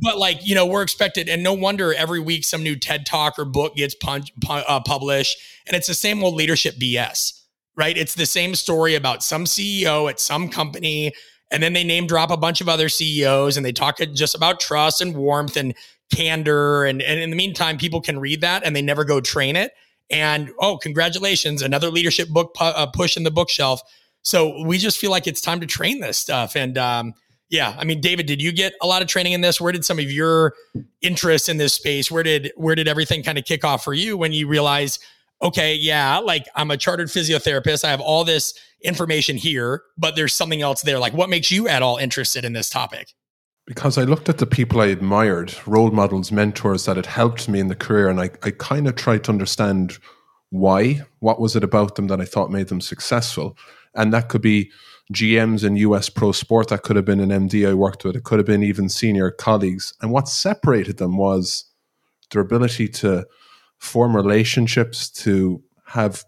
[0.00, 3.38] but like you know we're expected and no wonder every week some new ted talk
[3.38, 7.32] or book gets punch, uh, published and it's the same old leadership bs
[7.76, 7.98] right?
[7.98, 11.12] It's the same story about some ceo at some company
[11.50, 14.60] and then they name drop a bunch of other ceos and they talk just about
[14.60, 15.74] trust and warmth and
[16.12, 19.56] candor and, and in the meantime people can read that and they never go train
[19.56, 19.72] it
[20.10, 23.80] and oh congratulations another leadership book pu- uh, push in the bookshelf.
[24.22, 27.14] So we just feel like it's time to train this stuff and um,
[27.48, 29.60] yeah, I mean, David, did you get a lot of training in this?
[29.60, 30.54] Where did some of your
[31.00, 32.10] interest in this space?
[32.10, 35.02] Where did where did everything kind of kick off for you when you realized,
[35.42, 40.34] okay, yeah, like I'm a chartered physiotherapist, I have all this information here, but there's
[40.34, 40.98] something else there.
[40.98, 43.12] Like, what makes you at all interested in this topic?
[43.66, 47.58] Because I looked at the people I admired, role models, mentors that had helped me
[47.58, 49.98] in the career, and I, I kind of tried to understand
[50.50, 51.02] why.
[51.18, 53.56] What was it about them that I thought made them successful?
[53.94, 54.70] And that could be
[55.12, 56.68] GMs in US pro sport.
[56.68, 58.16] That could have been an MD I worked with.
[58.16, 59.92] It could have been even senior colleagues.
[60.00, 61.64] And what separated them was
[62.30, 63.26] their ability to
[63.78, 66.24] form relationships, to have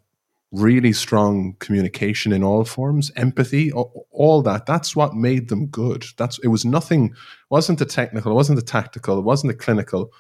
[0.53, 4.67] really strong communication in all forms, empathy, all that.
[4.67, 6.05] That's what made them good.
[6.17, 7.15] That's it was nothing.
[7.51, 8.33] Wasn't the technical.
[8.33, 9.19] It wasn't the tactical.
[9.19, 10.13] It wasn't the clinical.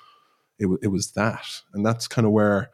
[0.59, 2.71] It, it was that, and that's kind of where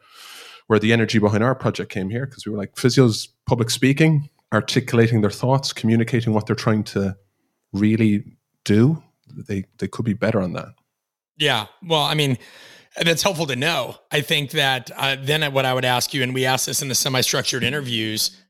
[0.67, 4.29] where the energy behind our project came here because we were like physios public speaking
[4.53, 7.15] articulating their thoughts, communicating what they're trying to
[7.73, 9.01] really do,
[9.47, 10.69] they they could be better on that.
[11.37, 11.67] Yeah.
[11.83, 12.37] Well, I mean,
[13.01, 13.95] that's helpful to know.
[14.11, 16.87] I think that uh, then what I would ask you, and we asked this in
[16.87, 18.41] the semi-structured interviews,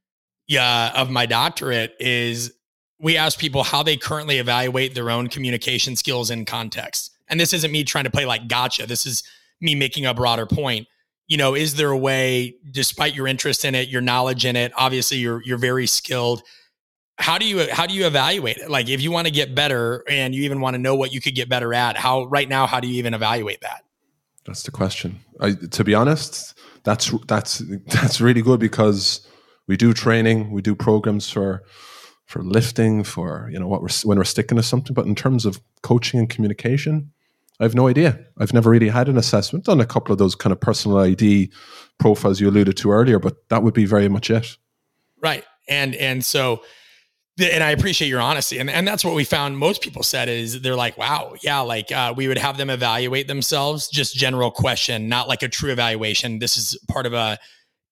[0.47, 2.53] yeah, of my doctorate is
[2.99, 7.11] we ask people how they currently evaluate their own communication skills in context.
[7.27, 8.85] And this isn't me trying to play like gotcha.
[8.85, 9.23] This is
[9.59, 10.87] me making a broader point
[11.27, 14.71] you know, is there a way, despite your interest in it, your knowledge in it,
[14.77, 16.43] obviously you're you're very skilled.
[17.17, 18.69] How do you how do you evaluate it?
[18.69, 21.21] Like if you want to get better and you even want to know what you
[21.21, 23.83] could get better at, how right now how do you even evaluate that?
[24.45, 25.19] That's the question.
[25.39, 29.27] I, to be honest, that's that's that's really good because
[29.67, 31.63] we do training, we do programs for
[32.25, 34.93] for lifting, for you know what we're when we're sticking to something.
[34.93, 37.11] But in terms of coaching and communication,
[37.59, 38.19] I have no idea.
[38.37, 39.65] I've never really had an assessment.
[39.65, 41.51] Done a couple of those kind of personal ID
[41.99, 44.57] profiles you alluded to earlier, but that would be very much it.
[45.21, 46.61] Right, and and so
[47.37, 48.59] and I appreciate your honesty.
[48.59, 51.91] And, and that's what we found most people said is they're like, wow, yeah, like
[51.91, 56.39] uh, we would have them evaluate themselves, just general question, not like a true evaluation.
[56.39, 57.37] This is part of a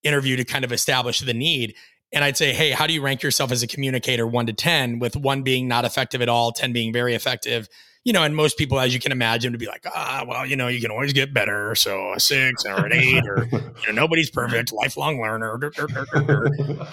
[0.01, 1.75] interview to kind of establish the need.
[2.13, 4.99] And I'd say, hey, how do you rank yourself as a communicator one to 10,
[4.99, 7.67] with one being not effective at all, 10 being very effective?
[8.03, 10.55] You know, and most people, as you can imagine, would be like, ah, well, you
[10.55, 11.73] know, you can always get better.
[11.75, 15.57] So a six or an eight, or you know, nobody's perfect, lifelong learner.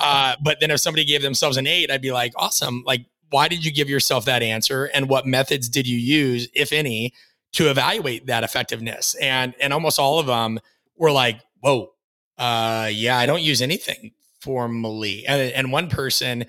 [0.01, 2.85] Uh, but then if somebody gave themselves an eight, I'd be like, awesome.
[2.87, 6.73] Like, why did you give yourself that answer, and what methods did you use, if
[6.73, 7.13] any,
[7.53, 9.15] to evaluate that effectiveness?
[9.17, 10.61] And and almost all of them
[10.97, 11.93] were like, whoa,
[12.39, 15.27] uh, yeah, I don't use anything formally.
[15.27, 16.47] And, and one person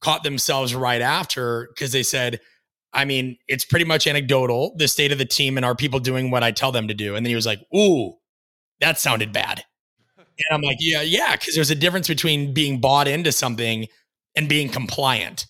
[0.00, 2.40] caught themselves right after because they said
[2.94, 6.30] I mean, it's pretty much anecdotal, the state of the team and are people doing
[6.30, 7.16] what I tell them to do?
[7.16, 8.14] And then he was like, Ooh,
[8.80, 9.64] that sounded bad.
[10.16, 13.86] And I'm like, Yeah, yeah, because there's a difference between being bought into something
[14.36, 15.46] and being compliant,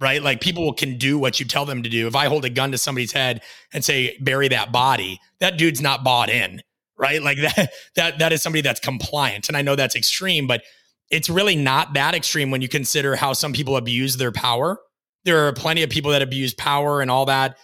[0.00, 0.22] right?
[0.22, 2.06] Like people can do what you tell them to do.
[2.06, 5.80] If I hold a gun to somebody's head and say, bury that body, that dude's
[5.80, 6.62] not bought in,
[6.98, 7.22] right?
[7.22, 9.48] Like that, that, that is somebody that's compliant.
[9.48, 10.62] And I know that's extreme, but
[11.10, 14.78] it's really not that extreme when you consider how some people abuse their power
[15.24, 17.58] there are plenty of people that abuse power and all that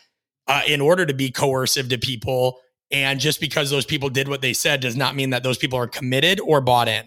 [0.46, 2.58] uh, in order to be coercive to people.
[2.90, 5.78] And just because those people did what they said does not mean that those people
[5.78, 7.04] are committed or bought in.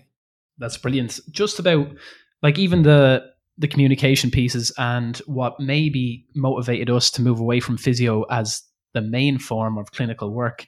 [0.57, 1.19] That's brilliant.
[1.31, 1.87] Just about
[2.41, 3.25] like even the
[3.57, 9.01] the communication pieces and what maybe motivated us to move away from physio as the
[9.01, 10.65] main form of clinical work.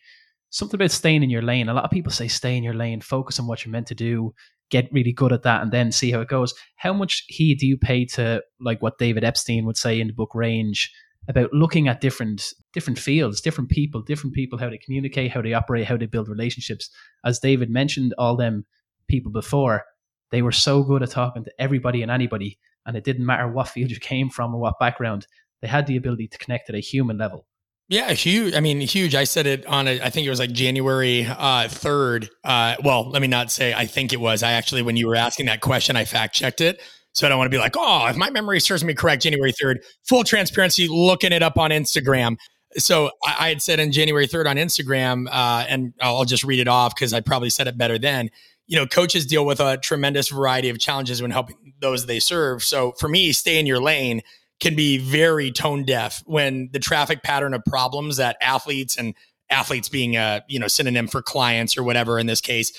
[0.50, 1.70] Something about staying in your lane.
[1.70, 3.96] A lot of people say stay in your lane, focus on what you're meant to
[3.96, 4.34] do,
[4.72, 6.54] get really good at that and then see how it goes.
[6.78, 10.14] How much heed do you pay to like what David Epstein would say in the
[10.14, 10.92] book Range
[11.28, 15.54] about looking at different different fields, different people, different people, how they communicate, how they
[15.54, 16.90] operate, how they build relationships.
[17.24, 18.66] As David mentioned, all them
[19.08, 19.84] people before,
[20.32, 23.68] they were so good at talking to everybody and anybody, and it didn't matter what
[23.68, 25.28] field you came from or what background.
[25.62, 27.46] They had the ability to connect at a human level.
[27.92, 28.54] Yeah, huge.
[28.56, 29.16] I mean, huge.
[29.16, 32.30] I said it on a, I think it was like January uh, 3rd.
[32.42, 34.44] Uh, well, let me not say I think it was.
[34.44, 36.82] I actually, when you were asking that question, I fact checked it.
[37.12, 39.52] So I don't want to be like, oh, if my memory serves me correct, January
[39.52, 42.38] 3rd, full transparency, looking it up on Instagram.
[42.78, 46.62] So I, I had said in January 3rd on Instagram, uh, and I'll just read
[46.62, 48.30] it off because I probably said it better then.
[48.68, 52.64] You know, coaches deal with a tremendous variety of challenges when helping those they serve.
[52.64, 54.22] So for me, stay in your lane
[54.62, 59.16] can be very tone deaf when the traffic pattern of problems that athletes and
[59.50, 62.72] athletes being a you know synonym for clients or whatever in this case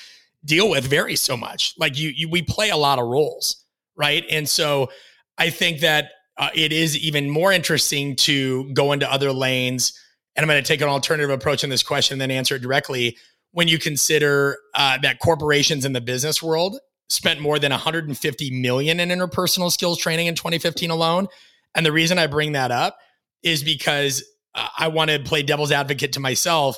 [0.45, 1.75] deal with varies so much.
[1.79, 3.63] Like you, you we play a lot of roles
[3.97, 4.25] right?
[4.31, 4.89] And so
[5.39, 9.99] i think that uh, it is even more interesting to go into other lanes
[10.37, 12.63] and i'm going to take an alternative approach in this question and then answer it
[12.63, 13.17] directly
[13.53, 19.01] when you consider uh, that corporations in the business world spent more than 150 million
[19.01, 21.27] in interpersonal skills training in 2015 alone
[21.75, 22.99] and the reason I bring that up
[23.43, 24.23] is because
[24.55, 26.77] I want to play devil's advocate to myself.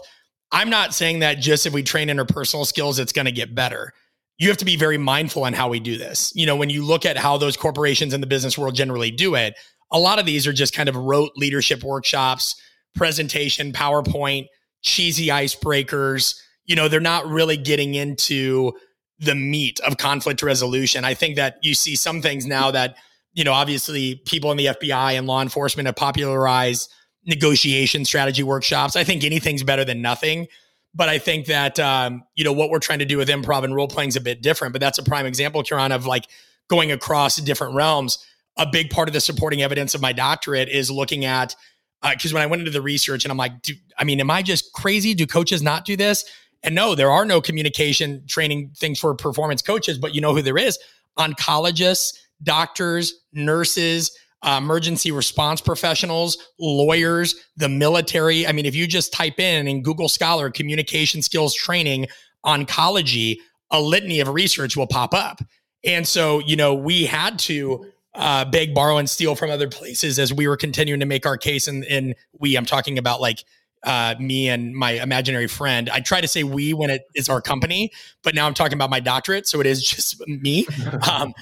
[0.52, 3.92] I'm not saying that just if we train interpersonal skills, it's going to get better.
[4.38, 6.32] You have to be very mindful on how we do this.
[6.34, 9.34] You know, when you look at how those corporations in the business world generally do
[9.34, 9.54] it,
[9.90, 12.54] a lot of these are just kind of rote leadership workshops,
[12.94, 14.46] presentation, PowerPoint,
[14.82, 16.36] cheesy icebreakers.
[16.66, 18.72] You know, they're not really getting into
[19.18, 21.04] the meat of conflict resolution.
[21.04, 22.96] I think that you see some things now that
[23.34, 26.90] you know, obviously people in the FBI and law enforcement have popularized
[27.26, 28.96] negotiation strategy workshops.
[28.96, 30.46] I think anything's better than nothing.
[30.94, 33.74] But I think that um, you know what we're trying to do with improv and
[33.74, 34.72] role playing is a bit different.
[34.72, 36.26] But that's a prime example, Kieran, of like
[36.68, 38.24] going across different realms.
[38.56, 41.56] A big part of the supporting evidence of my doctorate is looking at
[42.02, 43.52] because uh, when I went into the research and I'm like,
[43.98, 45.14] I mean, am I just crazy?
[45.14, 46.24] Do coaches not do this?
[46.62, 50.42] And no, there are no communication training things for performance coaches, but you know who
[50.42, 50.78] there is?
[51.18, 58.46] Oncologists, doctors, nurses, uh, emergency response professionals, lawyers, the military.
[58.46, 62.06] I mean, if you just type in in Google Scholar communication skills training
[62.44, 63.38] oncology,
[63.70, 65.40] a litany of research will pop up.
[65.82, 70.18] And so, you know, we had to uh, beg, borrow, and steal from other places
[70.18, 71.66] as we were continuing to make our case.
[71.66, 73.44] And, and we, I'm talking about like
[73.82, 75.90] uh, me and my imaginary friend.
[75.90, 78.90] I try to say we when it is our company, but now I'm talking about
[78.90, 80.66] my doctorate, so it is just me.
[81.10, 81.34] Um,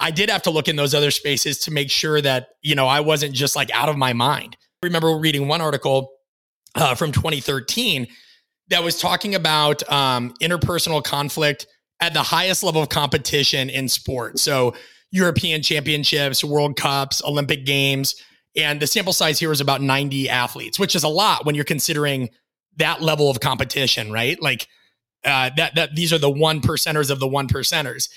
[0.00, 2.86] I did have to look in those other spaces to make sure that, you know,
[2.86, 4.56] I wasn't just like out of my mind.
[4.82, 6.12] I remember reading one article
[6.74, 8.06] uh, from 2013
[8.68, 11.66] that was talking about um, interpersonal conflict
[12.00, 14.42] at the highest level of competition in sports.
[14.42, 14.74] So,
[15.12, 18.16] European championships, World Cups, Olympic Games.
[18.56, 21.64] And the sample size here is about 90 athletes, which is a lot when you're
[21.64, 22.30] considering
[22.78, 24.40] that level of competition, right?
[24.42, 24.66] Like
[25.24, 28.08] uh, that, that these are the one percenters of the one percenters.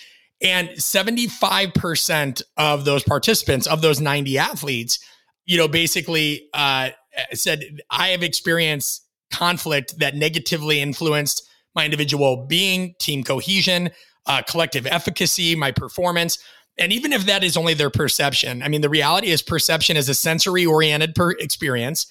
[0.41, 4.99] And 75% of those participants, of those 90 athletes,
[5.45, 6.89] you know, basically uh,
[7.33, 13.91] said, I have experienced conflict that negatively influenced my individual being, team cohesion,
[14.25, 16.39] uh, collective efficacy, my performance.
[16.77, 20.09] And even if that is only their perception, I mean, the reality is perception is
[20.09, 22.07] a sensory oriented per experience.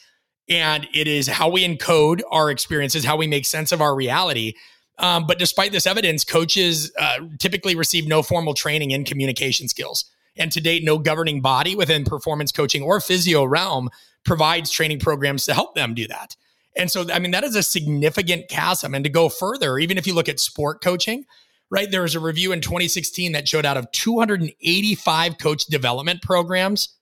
[0.49, 4.55] And it is how we encode our experiences, how we make sense of our reality.
[4.99, 10.05] Um, but despite this evidence, coaches uh, typically receive no formal training in communication skills.
[10.37, 13.91] And to date, no governing body within performance coaching or physio realm
[14.25, 16.37] provides training programs to help them do that.
[16.77, 18.95] And so, I mean, that is a significant chasm.
[18.95, 21.25] And to go further, even if you look at sport coaching,
[21.71, 26.95] right, there was a review in 2016 that showed out of 285 coach development programs,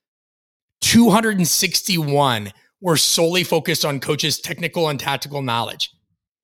[0.83, 5.91] 261 were solely focused on coaches' technical and tactical knowledge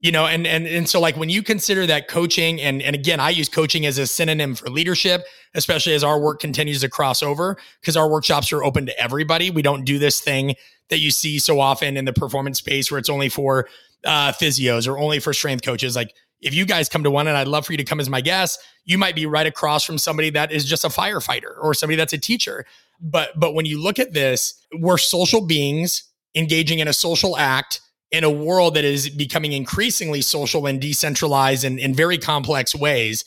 [0.00, 3.20] you know and and and so like when you consider that coaching and and again
[3.20, 5.24] i use coaching as a synonym for leadership
[5.54, 9.50] especially as our work continues to cross over because our workshops are open to everybody.
[9.50, 10.54] We don't do this thing
[10.88, 13.68] that you see so often in the performance space where it's only for
[14.04, 15.96] uh, physios or only for strength coaches.
[15.96, 18.08] Like if you guys come to one and i'd love for you to come as
[18.08, 21.74] my guest you might be right across from somebody that is just a firefighter or
[21.74, 22.64] somebody that's a teacher.
[23.00, 27.80] But but when you look at this we're social beings engaging in a social act
[28.10, 33.24] in a world that is becoming increasingly social and decentralized and in very complex ways.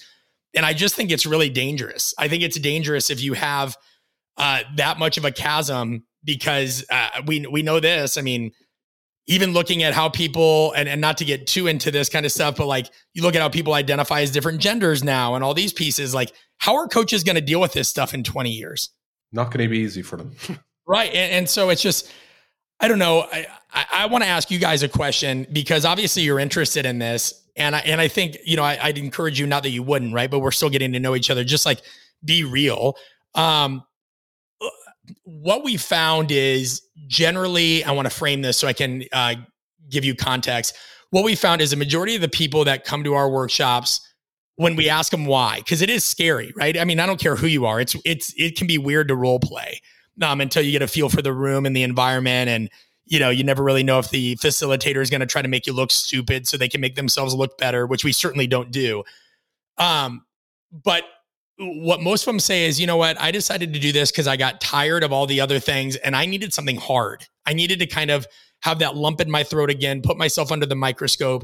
[0.56, 2.14] And I just think it's really dangerous.
[2.18, 3.78] I think it's dangerous if you have
[4.38, 8.18] uh, that much of a chasm because uh, we we know this.
[8.18, 8.52] I mean,
[9.28, 12.32] even looking at how people and, and not to get too into this kind of
[12.32, 15.54] stuff, but like you look at how people identify as different genders now and all
[15.54, 16.14] these pieces.
[16.14, 18.90] Like, how are coaches going to deal with this stuff in twenty years?
[19.32, 20.36] Not going to be easy for them,
[20.88, 21.10] right?
[21.10, 22.12] And, and so it's just
[22.80, 23.28] I don't know.
[23.32, 27.00] I, I, I want to ask you guys a question because obviously you're interested in
[27.00, 27.34] this.
[27.56, 30.14] And I, and I think, you know, I, would encourage you, not that you wouldn't,
[30.14, 30.32] right?
[30.32, 31.44] But we're still getting to know each other.
[31.44, 31.82] Just like
[32.24, 32.96] be real.
[33.36, 33.84] Um,
[35.24, 39.36] what we found is generally, I want to frame this so I can uh,
[39.90, 40.76] give you context.
[41.10, 44.00] What we found is a majority of the people that come to our workshops,
[44.56, 46.78] when we ask them why, because it is scary, right?
[46.78, 47.82] I mean, I don't care who you are.
[47.82, 49.82] It's it's it can be weird to role play
[50.22, 52.50] um, until you get a feel for the room and the environment.
[52.50, 52.70] And,
[53.12, 55.68] you know, you never really know if the facilitator is going to try to make
[55.68, 59.04] you look stupid so they can make themselves look better, which we certainly don't do.
[59.78, 60.24] Um,
[60.72, 61.04] but
[61.60, 64.28] what most of them say is, you know what, I decided to do this because
[64.28, 67.28] I got tired of all the other things and I needed something hard.
[67.46, 68.26] I needed to kind of
[68.62, 71.44] have that lump in my throat again, put myself under the microscope.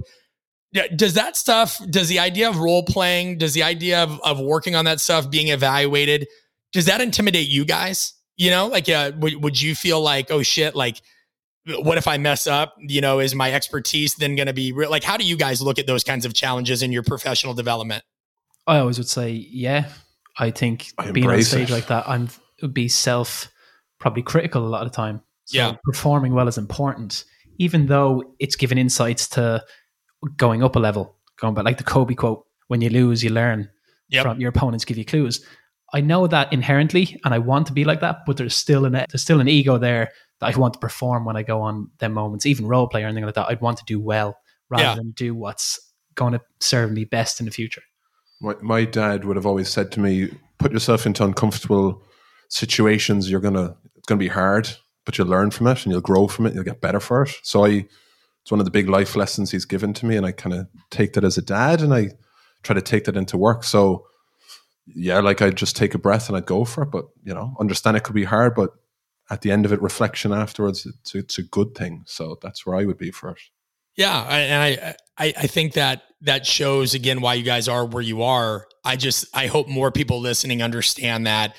[0.95, 4.74] Does that stuff, does the idea of role playing, does the idea of, of working
[4.74, 6.28] on that stuff being evaluated,
[6.72, 8.13] does that intimidate you guys?
[8.38, 11.01] You know, like, uh, would, would you feel like, oh shit, like,
[11.68, 12.76] what if I mess up?
[12.80, 14.89] You know, is my expertise then going to be real?
[14.89, 18.03] Like, how do you guys look at those kinds of challenges in your professional development?
[18.65, 19.89] I always would say, yeah.
[20.39, 21.74] I think I being on stage it.
[21.74, 22.30] like that, I'm
[22.61, 23.51] would be self
[23.99, 25.22] probably critical a lot of the time.
[25.45, 27.26] So yeah, performing well is important,
[27.57, 29.63] even though it's given insights to
[30.36, 31.15] going up a level.
[31.39, 33.70] Going back, like the Kobe quote: "When you lose, you learn."
[34.09, 34.24] Yep.
[34.24, 35.45] From your opponents give you clues.
[35.93, 38.20] I know that inherently, and I want to be like that.
[38.26, 41.36] But there's still an there's still an ego there that I want to perform when
[41.36, 43.48] I go on them moments, even role play or anything like that.
[43.50, 44.38] I'd want to do well
[44.70, 44.96] rather yeah.
[44.96, 45.80] than do what's
[46.16, 47.82] going to serve me best in the future.
[48.42, 50.30] My, my dad would have always said to me,
[50.60, 52.04] "Put yourself into uncomfortable
[52.50, 53.32] situations.
[53.32, 54.70] You're gonna it's gonna be hard,
[55.06, 56.54] but you'll learn from it and you'll grow from it.
[56.54, 57.88] You'll get better for it." So I,
[58.42, 60.68] it's one of the big life lessons he's given to me, and I kind of
[60.92, 62.12] take that as a dad, and I
[62.62, 63.64] try to take that into work.
[63.64, 64.06] So
[64.96, 66.92] yeah, like I'd just take a breath and I'd go for it.
[66.92, 68.72] But you know, understand it could be hard, but
[69.30, 72.04] at the end of it, reflection afterwards, it's, it's a good thing.
[72.06, 73.52] So that's where I would be first.
[73.96, 78.04] Yeah, and I, I I think that that shows again why you guys are where
[78.04, 78.68] you are.
[78.86, 81.56] I just I hope more people listening understand that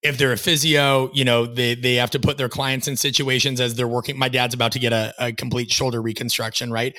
[0.00, 3.60] if they're a physio, you know, they they have to put their clients in situations
[3.60, 4.16] as they're working.
[4.16, 6.96] My dad's about to get a, a complete shoulder reconstruction, right?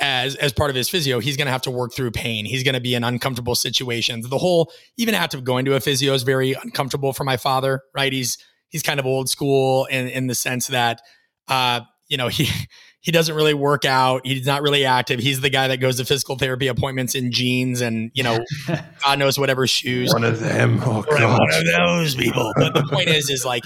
[0.00, 2.44] as as part of his physio, he's going to have to work through pain.
[2.44, 4.28] He's going to be in uncomfortable situations.
[4.28, 7.82] The whole even act of going to a physio is very uncomfortable for my father.
[7.94, 8.12] Right?
[8.12, 8.38] He's
[8.74, 11.00] he's kind of old school in in the sense that
[11.46, 12.48] uh, you know he
[13.00, 14.26] he doesn't really work out.
[14.26, 15.20] He's not really active.
[15.20, 18.44] He's the guy that goes to physical therapy appointments in jeans and you know
[19.04, 20.12] God knows whatever shoes.
[20.12, 20.80] One of them.
[20.82, 21.22] Oh God.
[21.22, 22.52] One of those people.
[22.56, 23.62] But the point is, is like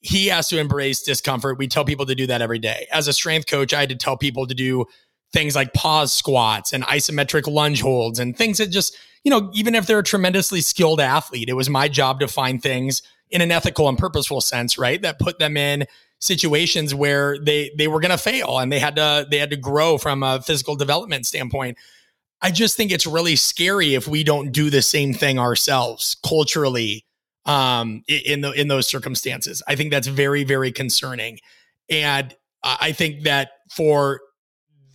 [0.00, 1.56] he has to embrace discomfort.
[1.58, 2.88] We tell people to do that every day.
[2.92, 4.86] As a strength coach, I had to tell people to do
[5.32, 9.74] things like pause squats and isometric lunge holds and things that just you know, even
[9.74, 13.50] if they're a tremendously skilled athlete, it was my job to find things in an
[13.50, 15.00] ethical and purposeful sense, right?
[15.02, 15.86] That put them in
[16.20, 19.56] situations where they they were going to fail and they had to they had to
[19.56, 21.78] grow from a physical development standpoint.
[22.40, 27.04] I just think it's really scary if we don't do the same thing ourselves culturally
[27.46, 29.62] um, in the in those circumstances.
[29.68, 31.38] I think that's very very concerning,
[31.88, 34.20] and I think that for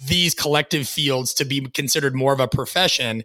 [0.07, 3.23] these collective fields to be considered more of a profession,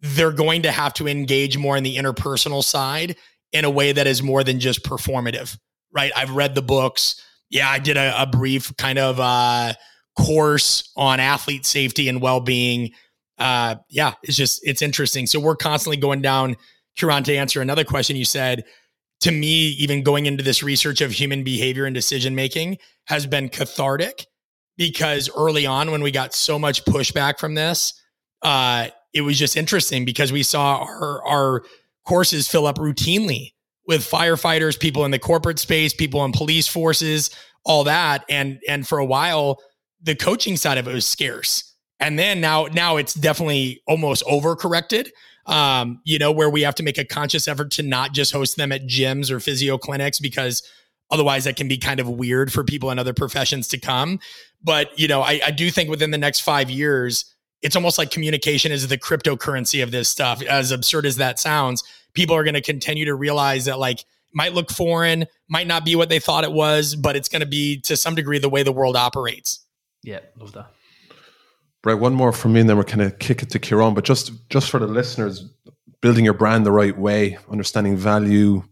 [0.00, 3.16] they're going to have to engage more in the interpersonal side
[3.52, 5.58] in a way that is more than just performative,
[5.92, 6.12] right?
[6.16, 7.22] I've read the books.
[7.50, 9.74] Yeah, I did a, a brief kind of uh,
[10.18, 12.92] course on athlete safety and well being.
[13.38, 15.26] Uh, yeah, it's just, it's interesting.
[15.26, 16.56] So we're constantly going down,
[16.96, 18.64] Kieran, to answer another question you said.
[19.20, 23.48] To me, even going into this research of human behavior and decision making has been
[23.48, 24.26] cathartic
[24.76, 27.94] because early on, when we got so much pushback from this,
[28.42, 31.62] uh, it was just interesting because we saw our, our
[32.04, 33.52] courses fill up routinely
[33.86, 37.30] with firefighters, people in the corporate space, people in police forces,
[37.64, 38.24] all that.
[38.28, 39.60] And and for a while,
[40.02, 41.74] the coaching side of it was scarce.
[42.00, 45.10] And then now now it's definitely almost overcorrected.
[45.46, 48.56] Um, you know, where we have to make a conscious effort to not just host
[48.56, 50.62] them at gyms or physio clinics because
[51.10, 54.20] otherwise that can be kind of weird for people in other professions to come.
[54.62, 57.31] But you know, I, I do think within the next five years,
[57.62, 60.42] it's almost like communication is the cryptocurrency of this stuff.
[60.42, 64.04] As absurd as that sounds, people are going to continue to realize that like
[64.34, 67.46] might look foreign, might not be what they thought it was, but it's going to
[67.46, 69.64] be to some degree the way the world operates.
[70.02, 70.72] Yeah, love that.
[71.84, 73.94] Right, one more from me, and then we're kind of kick it to Kieran.
[73.94, 75.44] But just just for the listeners,
[76.00, 78.62] building your brand the right way, understanding value,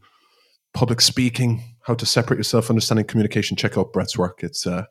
[0.74, 3.56] public speaking, how to separate yourself, understanding communication.
[3.56, 4.42] Check out Brett's work.
[4.42, 4.84] It's uh,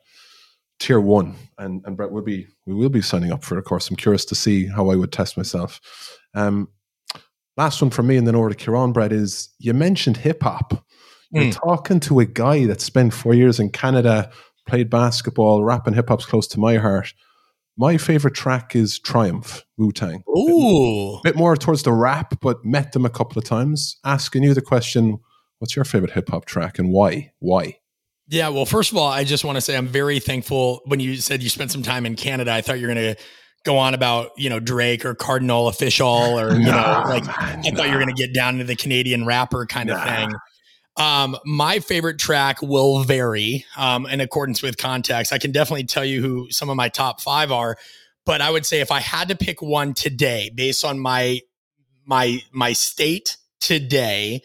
[0.80, 3.88] tier one, and and Brett will be we will be signing up for a course.
[3.88, 5.80] I'm curious to see how I would test myself.
[6.34, 6.68] Um,
[7.56, 8.92] last one from me, and then over to Kieran.
[8.92, 10.84] Brett is you mentioned hip hop.
[11.30, 11.52] You're mm.
[11.52, 14.32] talking to a guy that spent four years in Canada,
[14.66, 17.14] played basketball, rap and hip hop's close to my heart.
[17.76, 20.24] My favorite track is Triumph, Wu Tang.
[20.28, 21.14] Ooh.
[21.14, 23.98] A bit more towards the rap, but met them a couple of times.
[24.04, 25.20] Asking you the question,
[25.60, 27.32] what's your favorite hip hop track and why?
[27.38, 27.78] Why?
[28.30, 31.16] Yeah, well, first of all, I just want to say I'm very thankful when you
[31.16, 32.52] said you spent some time in Canada.
[32.52, 33.22] I thought you were going to
[33.64, 37.60] go on about you know Drake or Cardinal Offishall or you nah, know like I
[37.74, 39.96] thought you were going to get down to the Canadian rapper kind nah.
[39.96, 40.32] of thing.
[40.96, 45.32] Um, my favorite track will vary um, in accordance with context.
[45.32, 47.76] I can definitely tell you who some of my top five are,
[48.24, 51.40] but I would say if I had to pick one today, based on my
[52.04, 54.42] my my state today,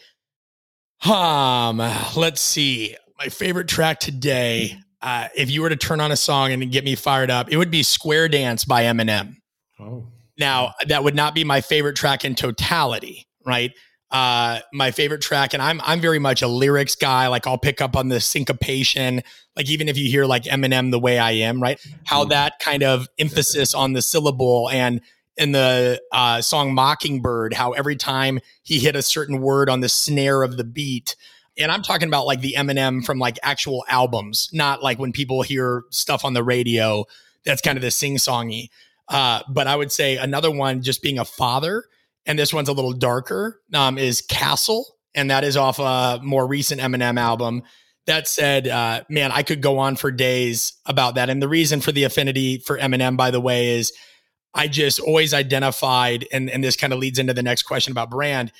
[1.04, 1.78] um,
[2.16, 6.52] let's see my favorite track today, uh, if you were to turn on a song
[6.52, 9.36] and get me fired up, it would be Square Dance by Eminem.
[9.78, 10.06] Oh.
[10.38, 13.72] Now, that would not be my favorite track in totality, right?
[14.10, 17.26] Uh, my favorite track, and I'm I'm very much a lyrics guy.
[17.26, 19.22] Like I'll pick up on the syncopation.
[19.56, 21.80] Like even if you hear like Eminem, the way I am, right?
[22.04, 22.30] How mm-hmm.
[22.30, 25.00] that kind of emphasis on the syllable and
[25.36, 29.88] in the uh, song Mockingbird, how every time he hit a certain word on the
[29.88, 31.16] snare of the beat,
[31.58, 35.42] and I'm talking about like the Eminem from like actual albums, not like when people
[35.42, 37.04] hear stuff on the radio
[37.44, 38.68] that's kind of the sing songy.
[39.08, 41.84] Uh, but I would say another one, just being a father,
[42.26, 44.84] and this one's a little darker, um, is Castle.
[45.14, 47.62] And that is off a more recent Eminem album.
[48.06, 51.30] That said, uh, man, I could go on for days about that.
[51.30, 53.92] And the reason for the affinity for Eminem, by the way, is
[54.52, 58.10] I just always identified, and, and this kind of leads into the next question about
[58.10, 58.52] brand.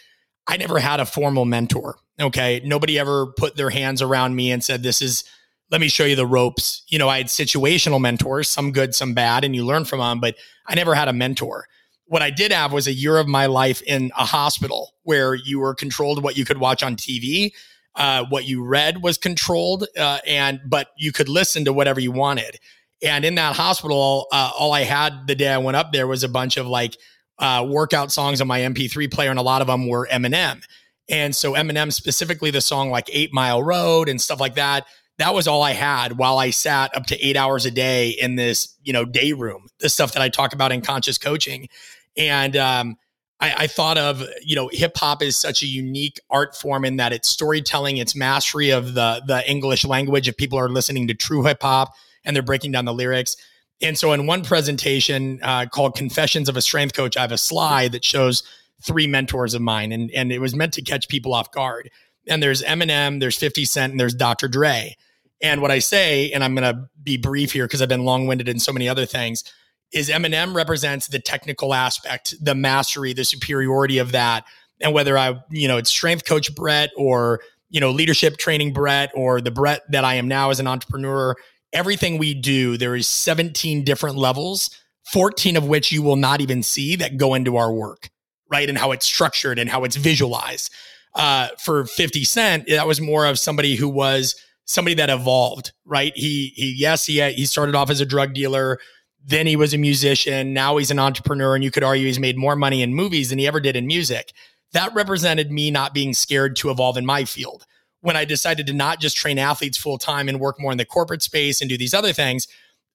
[0.49, 1.99] I never had a formal mentor.
[2.21, 2.61] Okay.
[2.65, 5.25] Nobody ever put their hands around me and said, This is,
[5.71, 6.83] let me show you the ropes.
[6.89, 10.21] You know, I had situational mentors, some good, some bad, and you learn from them,
[10.21, 10.37] but
[10.67, 11.67] I never had a mentor.
[12.07, 15.59] What I did have was a year of my life in a hospital where you
[15.59, 17.53] were controlled what you could watch on TV.
[17.97, 22.13] Uh, what you read was controlled, uh, and but you could listen to whatever you
[22.13, 22.61] wanted.
[23.03, 26.23] And in that hospital, uh, all I had the day I went up there was
[26.23, 26.97] a bunch of like
[27.39, 30.63] uh, workout songs on my MP3 player, and a lot of them were Eminem.
[31.09, 34.87] And so Eminem, specifically the song like Eight Mile Road and stuff like that,
[35.19, 38.37] that was all I had while I sat up to eight hours a day in
[38.37, 41.69] this, you know, day room, the stuff that I talk about in conscious coaching.
[42.17, 42.97] And um,
[43.41, 46.97] I, I thought of, you know, hip hop is such a unique art form in
[46.97, 50.29] that it's storytelling, it's mastery of the the English language.
[50.29, 53.37] If people are listening to true hip hop and they're breaking down the lyrics.
[53.83, 57.39] And so in one presentation uh, called Confessions of a Strength Coach, I have a
[57.39, 58.43] slide that shows
[58.83, 61.91] three mentors of mine, and and it was meant to catch people off guard.
[62.29, 64.49] And there's Eminem, there's 50 Cent, and there's Dr.
[64.49, 64.97] Dre.
[65.43, 68.27] And what I say, and I'm going to be brief here because I've been long
[68.27, 69.45] winded in so many other things,
[69.93, 74.45] is Eminem represents the technical aspect, the mastery, the superiority of that.
[74.81, 79.11] And whether I, you know, it's strength coach Brett or, you know, leadership training Brett
[79.15, 81.37] or the Brett that I am now as an entrepreneur,
[81.73, 84.71] everything we do, there is 17 different levels,
[85.13, 88.11] 14 of which you will not even see that go into our work,
[88.51, 88.69] right?
[88.69, 90.73] And how it's structured and how it's visualized.
[91.15, 96.13] Uh, for 50 Cent, that was more of somebody who was somebody that evolved, right?
[96.15, 98.79] He, he yes, he, he started off as a drug dealer
[99.27, 100.55] then he was a musician.
[100.55, 101.55] Now he's an entrepreneur.
[101.55, 103.87] And you could argue he's made more money in movies than he ever did in
[103.87, 104.33] music.
[104.73, 107.67] That represented me not being scared to evolve in my field.
[108.07, 110.85] When I decided to not just train athletes full time and work more in the
[110.85, 112.47] corporate space and do these other things,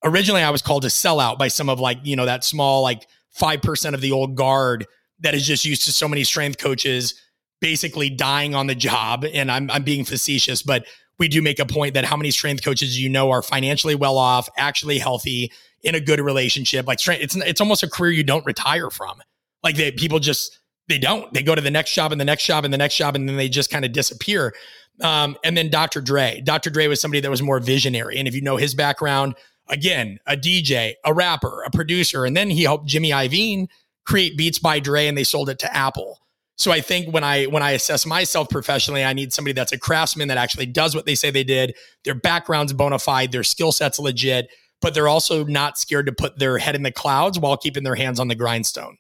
[0.05, 3.05] originally I was called a sellout by some of like, you know, that small, like
[3.38, 4.88] 5% of the old guard
[5.20, 7.22] that is just used to so many strength coaches
[7.59, 9.26] basically dying on the job.
[9.26, 10.86] And I'm, I'm being facetious, but
[11.20, 14.18] we do make a point that how many strength coaches you know are financially well
[14.18, 15.51] off, actually healthy,
[15.84, 16.88] in a good relationship.
[16.88, 19.22] Like strength, it's it's almost a career you don't retire from.
[19.64, 20.57] Like they people just
[20.88, 21.32] they don't.
[21.34, 23.28] They go to the next job and the next job and the next job and
[23.28, 24.53] then they just kind of disappear.
[25.02, 26.02] Um, and then Dr.
[26.02, 26.41] Dre.
[26.41, 26.70] Dr.
[26.70, 28.18] Dre was somebody that was more visionary.
[28.18, 29.36] And if you know his background,
[29.68, 33.68] again, a DJ, a rapper, a producer, and then he helped Jimmy Iovine
[34.06, 36.20] create Beats by Dre and they sold it to Apple.
[36.58, 39.80] So I think when I when I assess myself professionally, I need somebody that's a
[39.80, 41.76] craftsman that actually does what they say they did.
[42.04, 44.47] Their background's bona fide, their skill set's legit,
[44.80, 47.95] but they're also not scared to put their head in the clouds while keeping their
[47.95, 48.97] hands on the grindstone.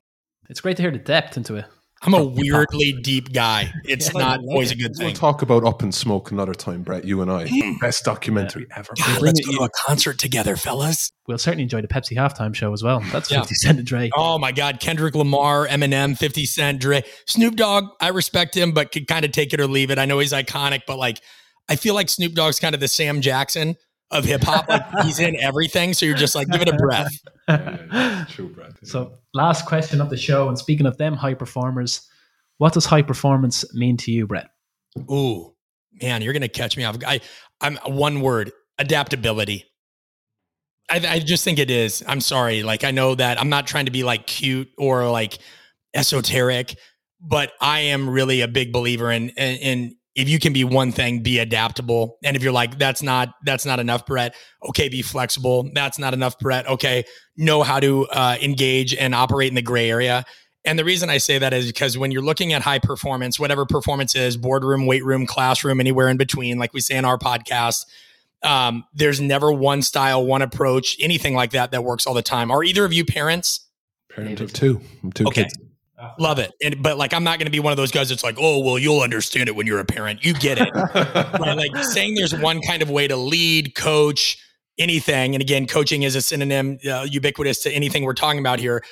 [0.49, 1.65] It's great to hear the depth into it.
[2.03, 3.71] I'm a weirdly deep guy.
[3.83, 5.07] It's yeah, not always a good thing.
[5.07, 7.05] We'll talk about Up in Smoke another time, Brett.
[7.05, 7.79] You and I, mm.
[7.79, 8.79] best documentary yeah.
[8.79, 8.93] ever.
[8.97, 11.11] God, let's go to a concert together, fellas.
[11.27, 13.01] We'll certainly enjoy the Pepsi halftime show as well.
[13.11, 13.41] That's yeah.
[13.41, 14.09] 50 Cent and Dre.
[14.15, 17.85] Oh my God, Kendrick Lamar, Eminem, 50 Cent, Dre, Snoop Dogg.
[17.99, 19.99] I respect him, but could kind of take it or leave it.
[19.99, 21.21] I know he's iconic, but like,
[21.69, 23.75] I feel like Snoop Dogg's kind of the Sam Jackson
[24.11, 24.67] of hip hop.
[24.67, 25.93] Like he's in everything.
[25.93, 27.11] So you're just like, give it a breath.
[27.49, 28.77] Yeah, true breath.
[28.81, 28.89] Yeah.
[28.89, 30.47] So last question of the show.
[30.47, 32.07] And speaking of them high performers,
[32.59, 34.47] what does high performance mean to you, Brett?
[35.11, 35.53] Ooh,
[36.01, 36.97] man, you're gonna catch me off.
[37.05, 37.19] I
[37.59, 39.65] I'm one word, adaptability.
[40.89, 42.03] I, I just think it is.
[42.07, 42.63] I'm sorry.
[42.63, 45.39] Like I know that I'm not trying to be like cute or like
[45.93, 46.75] esoteric,
[47.19, 50.91] but I am really a big believer in in, in if you can be one
[50.91, 52.17] thing, be adaptable.
[52.23, 54.35] And if you're like, that's not, that's not enough, Brett.
[54.69, 54.89] Okay.
[54.89, 55.69] Be flexible.
[55.73, 56.67] That's not enough, Brett.
[56.67, 57.05] Okay.
[57.37, 60.25] Know how to uh, engage and operate in the gray area.
[60.63, 63.65] And the reason I say that is because when you're looking at high performance, whatever
[63.65, 67.85] performance is, boardroom, weight room, classroom, anywhere in between, like we say in our podcast,
[68.43, 72.51] um, there's never one style, one approach, anything like that that works all the time.
[72.51, 73.67] Are either of you parents?
[74.09, 74.81] Parent of two,
[75.13, 75.43] two okay.
[75.43, 75.57] kids.
[76.19, 76.51] Love it.
[76.63, 78.59] And but like I'm not going to be one of those guys that's like, "Oh,
[78.59, 80.69] well, you'll understand it when you're a parent." You get it.
[80.75, 81.55] right?
[81.55, 84.37] Like saying there's one kind of way to lead, coach,
[84.77, 85.35] anything.
[85.35, 88.83] And again, coaching is a synonym uh, ubiquitous to anything we're talking about here.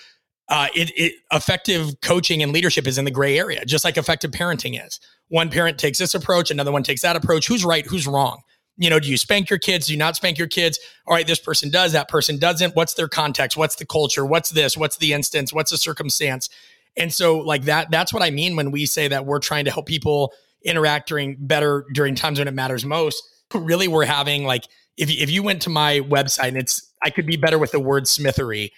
[0.49, 4.31] Uh, it, it effective coaching and leadership is in the gray area, just like effective
[4.31, 4.99] parenting is.
[5.27, 7.47] One parent takes this approach, another one takes that approach.
[7.47, 7.85] Who's right?
[7.85, 8.41] Who's wrong?
[8.77, 9.87] You know, do you spank your kids?
[9.87, 10.79] Do you not spank your kids?
[11.05, 12.75] All right, this person does, that person doesn't.
[12.75, 13.57] What's their context?
[13.57, 14.25] What's the culture?
[14.25, 14.77] What's this?
[14.77, 15.53] What's the instance?
[15.53, 16.49] What's the circumstance?
[16.97, 19.71] And so like that, that's what I mean when we say that we're trying to
[19.71, 20.33] help people
[20.63, 23.23] interact during better during times when it matters most.
[23.53, 24.65] Really, we're having like
[24.97, 27.79] if if you went to my website and it's I could be better with the
[27.79, 28.71] word smithery,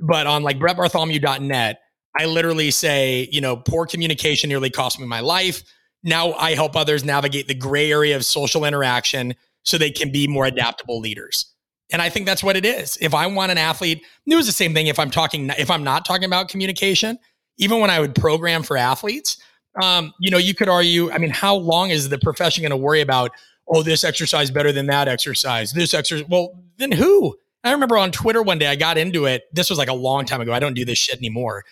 [0.00, 1.80] but on like brettbartholomew.net,
[2.18, 5.62] I literally say, you know, poor communication nearly cost me my life.
[6.02, 10.26] Now I help others navigate the gray area of social interaction so they can be
[10.26, 11.52] more adaptable leaders.
[11.92, 12.98] And I think that's what it is.
[13.00, 15.84] If I want an athlete, it was the same thing if I'm talking if I'm
[15.84, 17.18] not talking about communication,
[17.58, 19.38] even when I would program for athletes,
[19.82, 22.76] um, you know, you could argue, I mean, how long is the profession going to
[22.76, 23.30] worry about,
[23.68, 25.72] oh, this exercise better than that exercise?
[25.72, 27.36] This exercise, well, then who?
[27.64, 29.44] I remember on Twitter one day I got into it.
[29.52, 30.52] This was like a long time ago.
[30.52, 31.64] I don't do this shit anymore.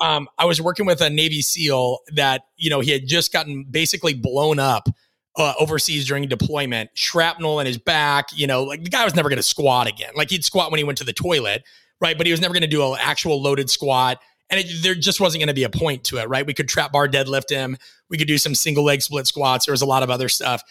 [0.00, 3.64] Um, I was working with a Navy SEAL that, you know, he had just gotten
[3.70, 4.88] basically blown up
[5.36, 8.26] uh, overseas during deployment, shrapnel in his back.
[8.34, 10.12] You know, like the guy was never going to squat again.
[10.14, 11.64] Like he'd squat when he went to the toilet,
[12.00, 12.16] right?
[12.16, 14.20] But he was never going to do an actual loaded squat
[14.52, 16.46] and it, there just wasn't going to be a point to it, right?
[16.46, 17.76] We could trap bar deadlift him,
[18.08, 19.66] we could do some single leg split squats.
[19.66, 20.62] There was a lot of other stuff,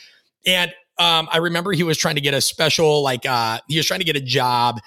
[0.46, 3.86] and um, I remember he was trying to get a special, like uh, he was
[3.86, 4.80] trying to get a job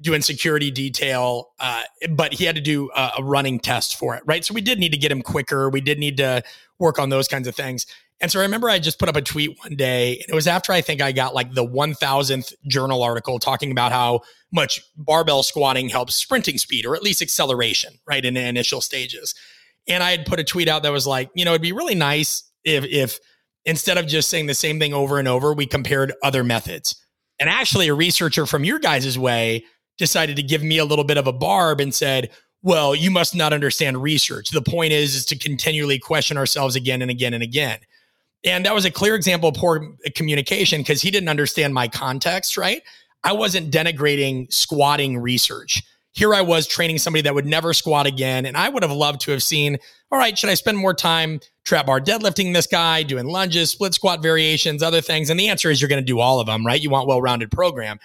[0.00, 4.22] doing security detail, uh, but he had to do a, a running test for it,
[4.26, 4.44] right?
[4.44, 5.68] So we did need to get him quicker.
[5.68, 6.42] We did need to
[6.78, 7.86] work on those kinds of things.
[8.20, 10.46] And so I remember I just put up a tweet one day, and it was
[10.46, 14.20] after I think I got like the 1000th journal article talking about how
[14.52, 19.34] much barbell squatting helps sprinting speed or at least acceleration, right, in the initial stages.
[19.88, 21.94] And I had put a tweet out that was like, you know, it'd be really
[21.94, 23.18] nice if, if
[23.64, 26.96] instead of just saying the same thing over and over, we compared other methods.
[27.38, 29.64] And actually, a researcher from your guys' way
[29.96, 32.30] decided to give me a little bit of a barb and said,
[32.62, 34.50] well, you must not understand research.
[34.50, 37.78] The point is, is to continually question ourselves again and again and again.
[38.44, 42.56] And that was a clear example of poor communication because he didn't understand my context,
[42.56, 42.82] right?
[43.22, 45.82] I wasn't denigrating squatting research.
[46.12, 48.46] Here I was training somebody that would never squat again.
[48.46, 49.78] And I would have loved to have seen,
[50.10, 53.94] all right, should I spend more time trap bar deadlifting this guy, doing lunges, split
[53.94, 55.30] squat variations, other things?
[55.30, 56.80] And the answer is you're going to do all of them, right?
[56.80, 58.00] You want well rounded program.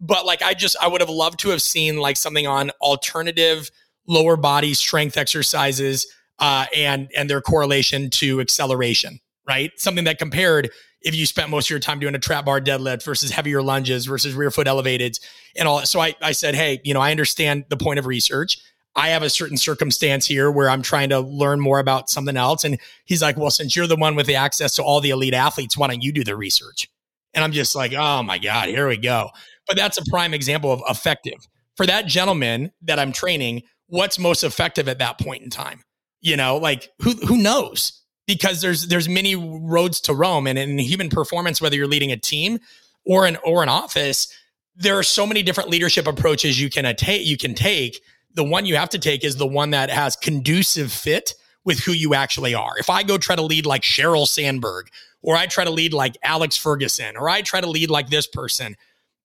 [0.00, 3.70] But like I just, I would have loved to have seen like something on alternative
[4.06, 6.06] lower body strength exercises
[6.38, 9.20] uh, and and their correlation to acceleration,
[9.50, 9.72] right?
[9.76, 10.70] Something that compared
[11.02, 14.06] if you spent most of your time doing a trap bar deadlift versus heavier lunges
[14.06, 15.18] versus rear foot elevated
[15.56, 15.80] and all.
[15.80, 18.58] So I, I said, hey, you know, I understand the point of research.
[18.94, 22.62] I have a certain circumstance here where I'm trying to learn more about something else.
[22.62, 25.34] And he's like, well, since you're the one with the access to all the elite
[25.34, 26.88] athletes, why don't you do the research?
[27.34, 29.30] And I'm just like, oh my God, here we go.
[29.66, 31.38] But that's a prime example of effective.
[31.76, 35.82] For that gentleman that I'm training, what's most effective at that point in time?
[36.20, 37.99] You know, like who who knows?
[38.32, 42.16] Because there's there's many roads to Rome, and in human performance, whether you're leading a
[42.16, 42.60] team
[43.04, 44.32] or an or an office,
[44.76, 47.26] there are so many different leadership approaches you can take.
[47.26, 48.00] You can take.
[48.34, 51.90] The one you have to take is the one that has conducive fit with who
[51.90, 52.78] you actually are.
[52.78, 54.86] If I go try to lead like Sheryl Sandberg,
[55.22, 58.28] or I try to lead like Alex Ferguson, or I try to lead like this
[58.28, 58.76] person,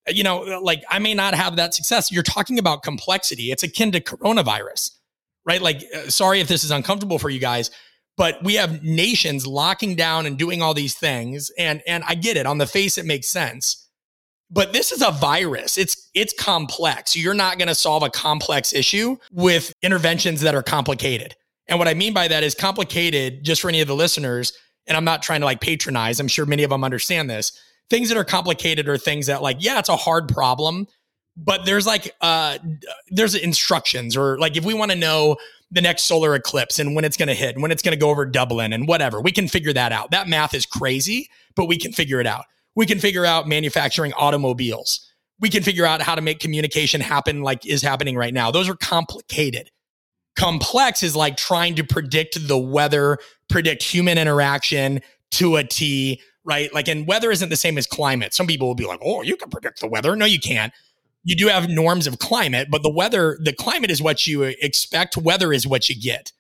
[0.08, 2.12] you know, like I may not have that success.
[2.12, 3.52] You're talking about complexity.
[3.52, 4.96] It's akin to coronavirus,
[5.46, 5.62] right?
[5.62, 7.70] Like, uh, sorry if this is uncomfortable for you guys,
[8.18, 11.52] but we have nations locking down and doing all these things.
[11.58, 12.46] And and I get it.
[12.46, 13.82] On the face it makes sense.
[14.50, 15.78] But this is a virus.
[15.78, 17.16] It's it's complex.
[17.16, 21.36] You're not going to solve a complex issue with interventions that are complicated.
[21.68, 24.54] And what I mean by that is complicated just for any of the listeners
[24.88, 27.60] and I'm not trying to like patronize I'm sure many of them understand this.
[27.90, 30.88] Things that are complicated are things that like yeah it's a hard problem
[31.38, 32.58] but there's like uh
[33.10, 35.38] there's instructions or like if we want to know
[35.72, 38.00] the next solar eclipse and when it's going to hit and when it's going to
[38.00, 39.20] go over Dublin and whatever.
[39.20, 40.12] We can figure that out.
[40.12, 42.46] That math is crazy, but we can figure it out.
[42.76, 45.12] We can figure out manufacturing automobiles.
[45.40, 48.52] We can figure out how to make communication happen like is happening right now.
[48.52, 49.70] Those are complicated.
[50.36, 53.18] Complex is like trying to predict the weather,
[53.50, 55.02] predict human interaction
[55.32, 56.74] to a T, right?
[56.74, 58.34] Like, and weather isn't the same as climate.
[58.34, 60.16] Some people will be like, oh, you can predict the weather.
[60.16, 60.74] No, you can't
[61.26, 65.18] you do have norms of climate, but the weather, the climate is what you expect,
[65.18, 66.32] weather is what you get.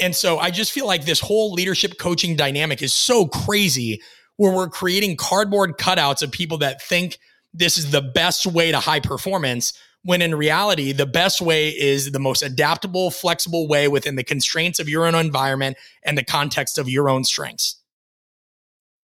[0.00, 4.02] And so I just feel like this whole leadership coaching dynamic is so crazy
[4.36, 7.18] where we're creating cardboard cutouts of people that think
[7.54, 12.12] this is the best way to high performance when in reality the best way is
[12.12, 16.78] the most adaptable flexible way within the constraints of your own environment and the context
[16.78, 17.82] of your own strengths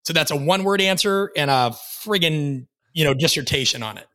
[0.04, 4.06] so that's a one word answer and a friggin you know dissertation on it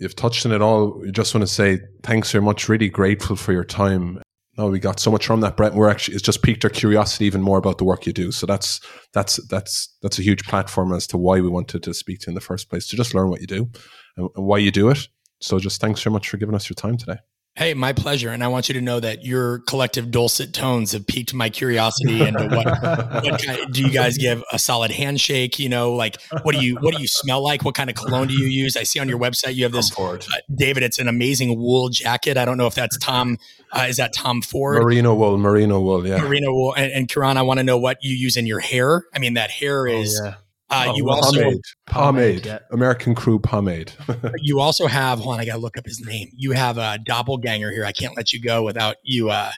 [0.00, 1.02] you've touched on it all.
[1.06, 2.68] I just want to say thanks very much.
[2.68, 4.20] Really grateful for your time.
[4.58, 5.74] No, we got so much from that, Brett.
[5.74, 8.32] We're actually it's just piqued our curiosity even more about the work you do.
[8.32, 8.80] So that's
[9.12, 12.30] that's that's that's a huge platform as to why we wanted to speak to you
[12.32, 13.70] in the first place to just learn what you do
[14.16, 15.06] and, and why you do it.
[15.40, 17.18] So just thanks very much for giving us your time today.
[17.60, 18.30] Hey, my pleasure.
[18.30, 22.22] And I want you to know that your collective dulcet tones have piqued my curiosity
[22.22, 22.64] into what,
[23.22, 25.58] what kind do you guys give a solid handshake?
[25.58, 27.62] You know, like what do you what do you smell like?
[27.62, 28.78] What kind of cologne do you use?
[28.78, 30.16] I see on your website you have this uh,
[30.54, 30.82] David.
[30.82, 32.38] It's an amazing wool jacket.
[32.38, 33.36] I don't know if that's Tom.
[33.72, 34.82] Uh, is that Tom Ford?
[34.82, 35.36] Merino wool.
[35.36, 36.06] Merino wool.
[36.06, 36.16] Yeah.
[36.22, 36.72] Merino wool.
[36.72, 39.04] And, and Kieran, I want to know what you use in your hair.
[39.14, 40.18] I mean, that hair oh, is.
[40.18, 40.34] Oh, yeah
[40.70, 42.58] uh, oh, you also pomade, pomade, yeah.
[42.70, 43.92] American Crew pomade.
[44.38, 45.18] you also have.
[45.18, 46.28] Hold on, I gotta look up his name.
[46.34, 47.84] You have a doppelganger here.
[47.84, 49.30] I can't let you go without you.
[49.30, 49.50] Uh,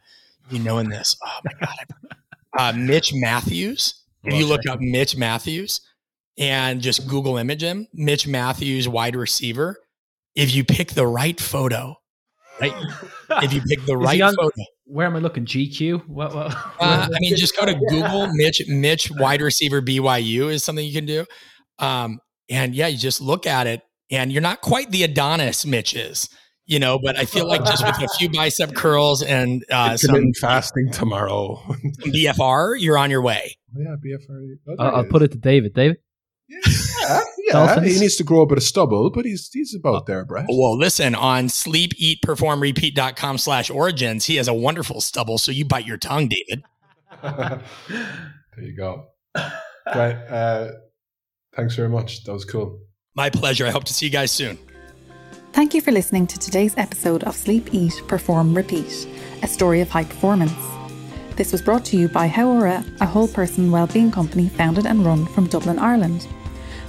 [0.51, 1.17] you knowing this.
[1.25, 1.87] Oh my god,
[2.59, 4.03] uh, Mitch Mathews.
[4.25, 5.81] If you look up Mitch Mathews
[6.39, 9.79] and just Google image him, Mitch Mathews, wide receiver.
[10.35, 11.97] If you pick the right photo,
[12.63, 13.43] right?
[13.43, 14.51] if you pick the right on, photo,
[14.85, 15.45] where am I looking?
[15.45, 16.09] GQ?
[16.09, 16.35] What?
[16.35, 20.85] what, uh, I mean, just go to Google Mitch Mitch wide receiver BYU is something
[20.85, 21.25] you can do.
[21.79, 25.95] Um, and yeah, you just look at it, and you're not quite the Adonis Mitch
[25.95, 26.29] is,
[26.67, 26.99] you know.
[27.03, 31.57] But I feel like just with a few bicep curls and uh, some fasting tomorrow,
[32.01, 33.57] BFR, you're on your way.
[33.77, 34.77] Oh, yeah, BFR.
[34.79, 35.75] Oh, I'll put it to David.
[35.75, 35.97] David.
[37.03, 37.81] Yeah, yeah.
[37.81, 40.47] he needs to grow a bit of stubble, but he's he's about there, Brett.
[40.49, 45.51] Well, listen, on sleep, eat, perform, repeat.com slash origins, he has a wonderful stubble, so
[45.51, 46.65] you bite your tongue, David.
[47.23, 47.63] there
[48.59, 49.07] you go.
[49.35, 50.15] Right.
[50.15, 50.73] Uh,
[51.57, 52.25] thanks very much.
[52.25, 52.81] That was cool.
[53.15, 53.67] My pleasure.
[53.67, 54.59] I hope to see you guys soon.
[55.53, 59.07] Thank you for listening to today's episode of Sleep, Eat, Perform, Repeat,
[59.43, 60.55] a story of high performance.
[61.37, 65.27] This was brought to you by Hauora, a whole person wellbeing company founded and run
[65.27, 66.27] from Dublin, Ireland.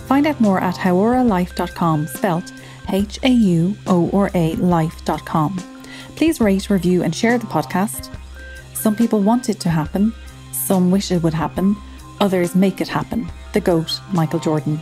[0.07, 2.51] Find out more at hauoralife.com, spelt
[2.89, 5.57] H A U O R A life.com.
[6.15, 8.13] Please rate, review, and share the podcast.
[8.73, 10.13] Some people want it to happen,
[10.51, 11.75] some wish it would happen,
[12.19, 13.31] others make it happen.
[13.53, 14.81] The GOAT, Michael Jordan.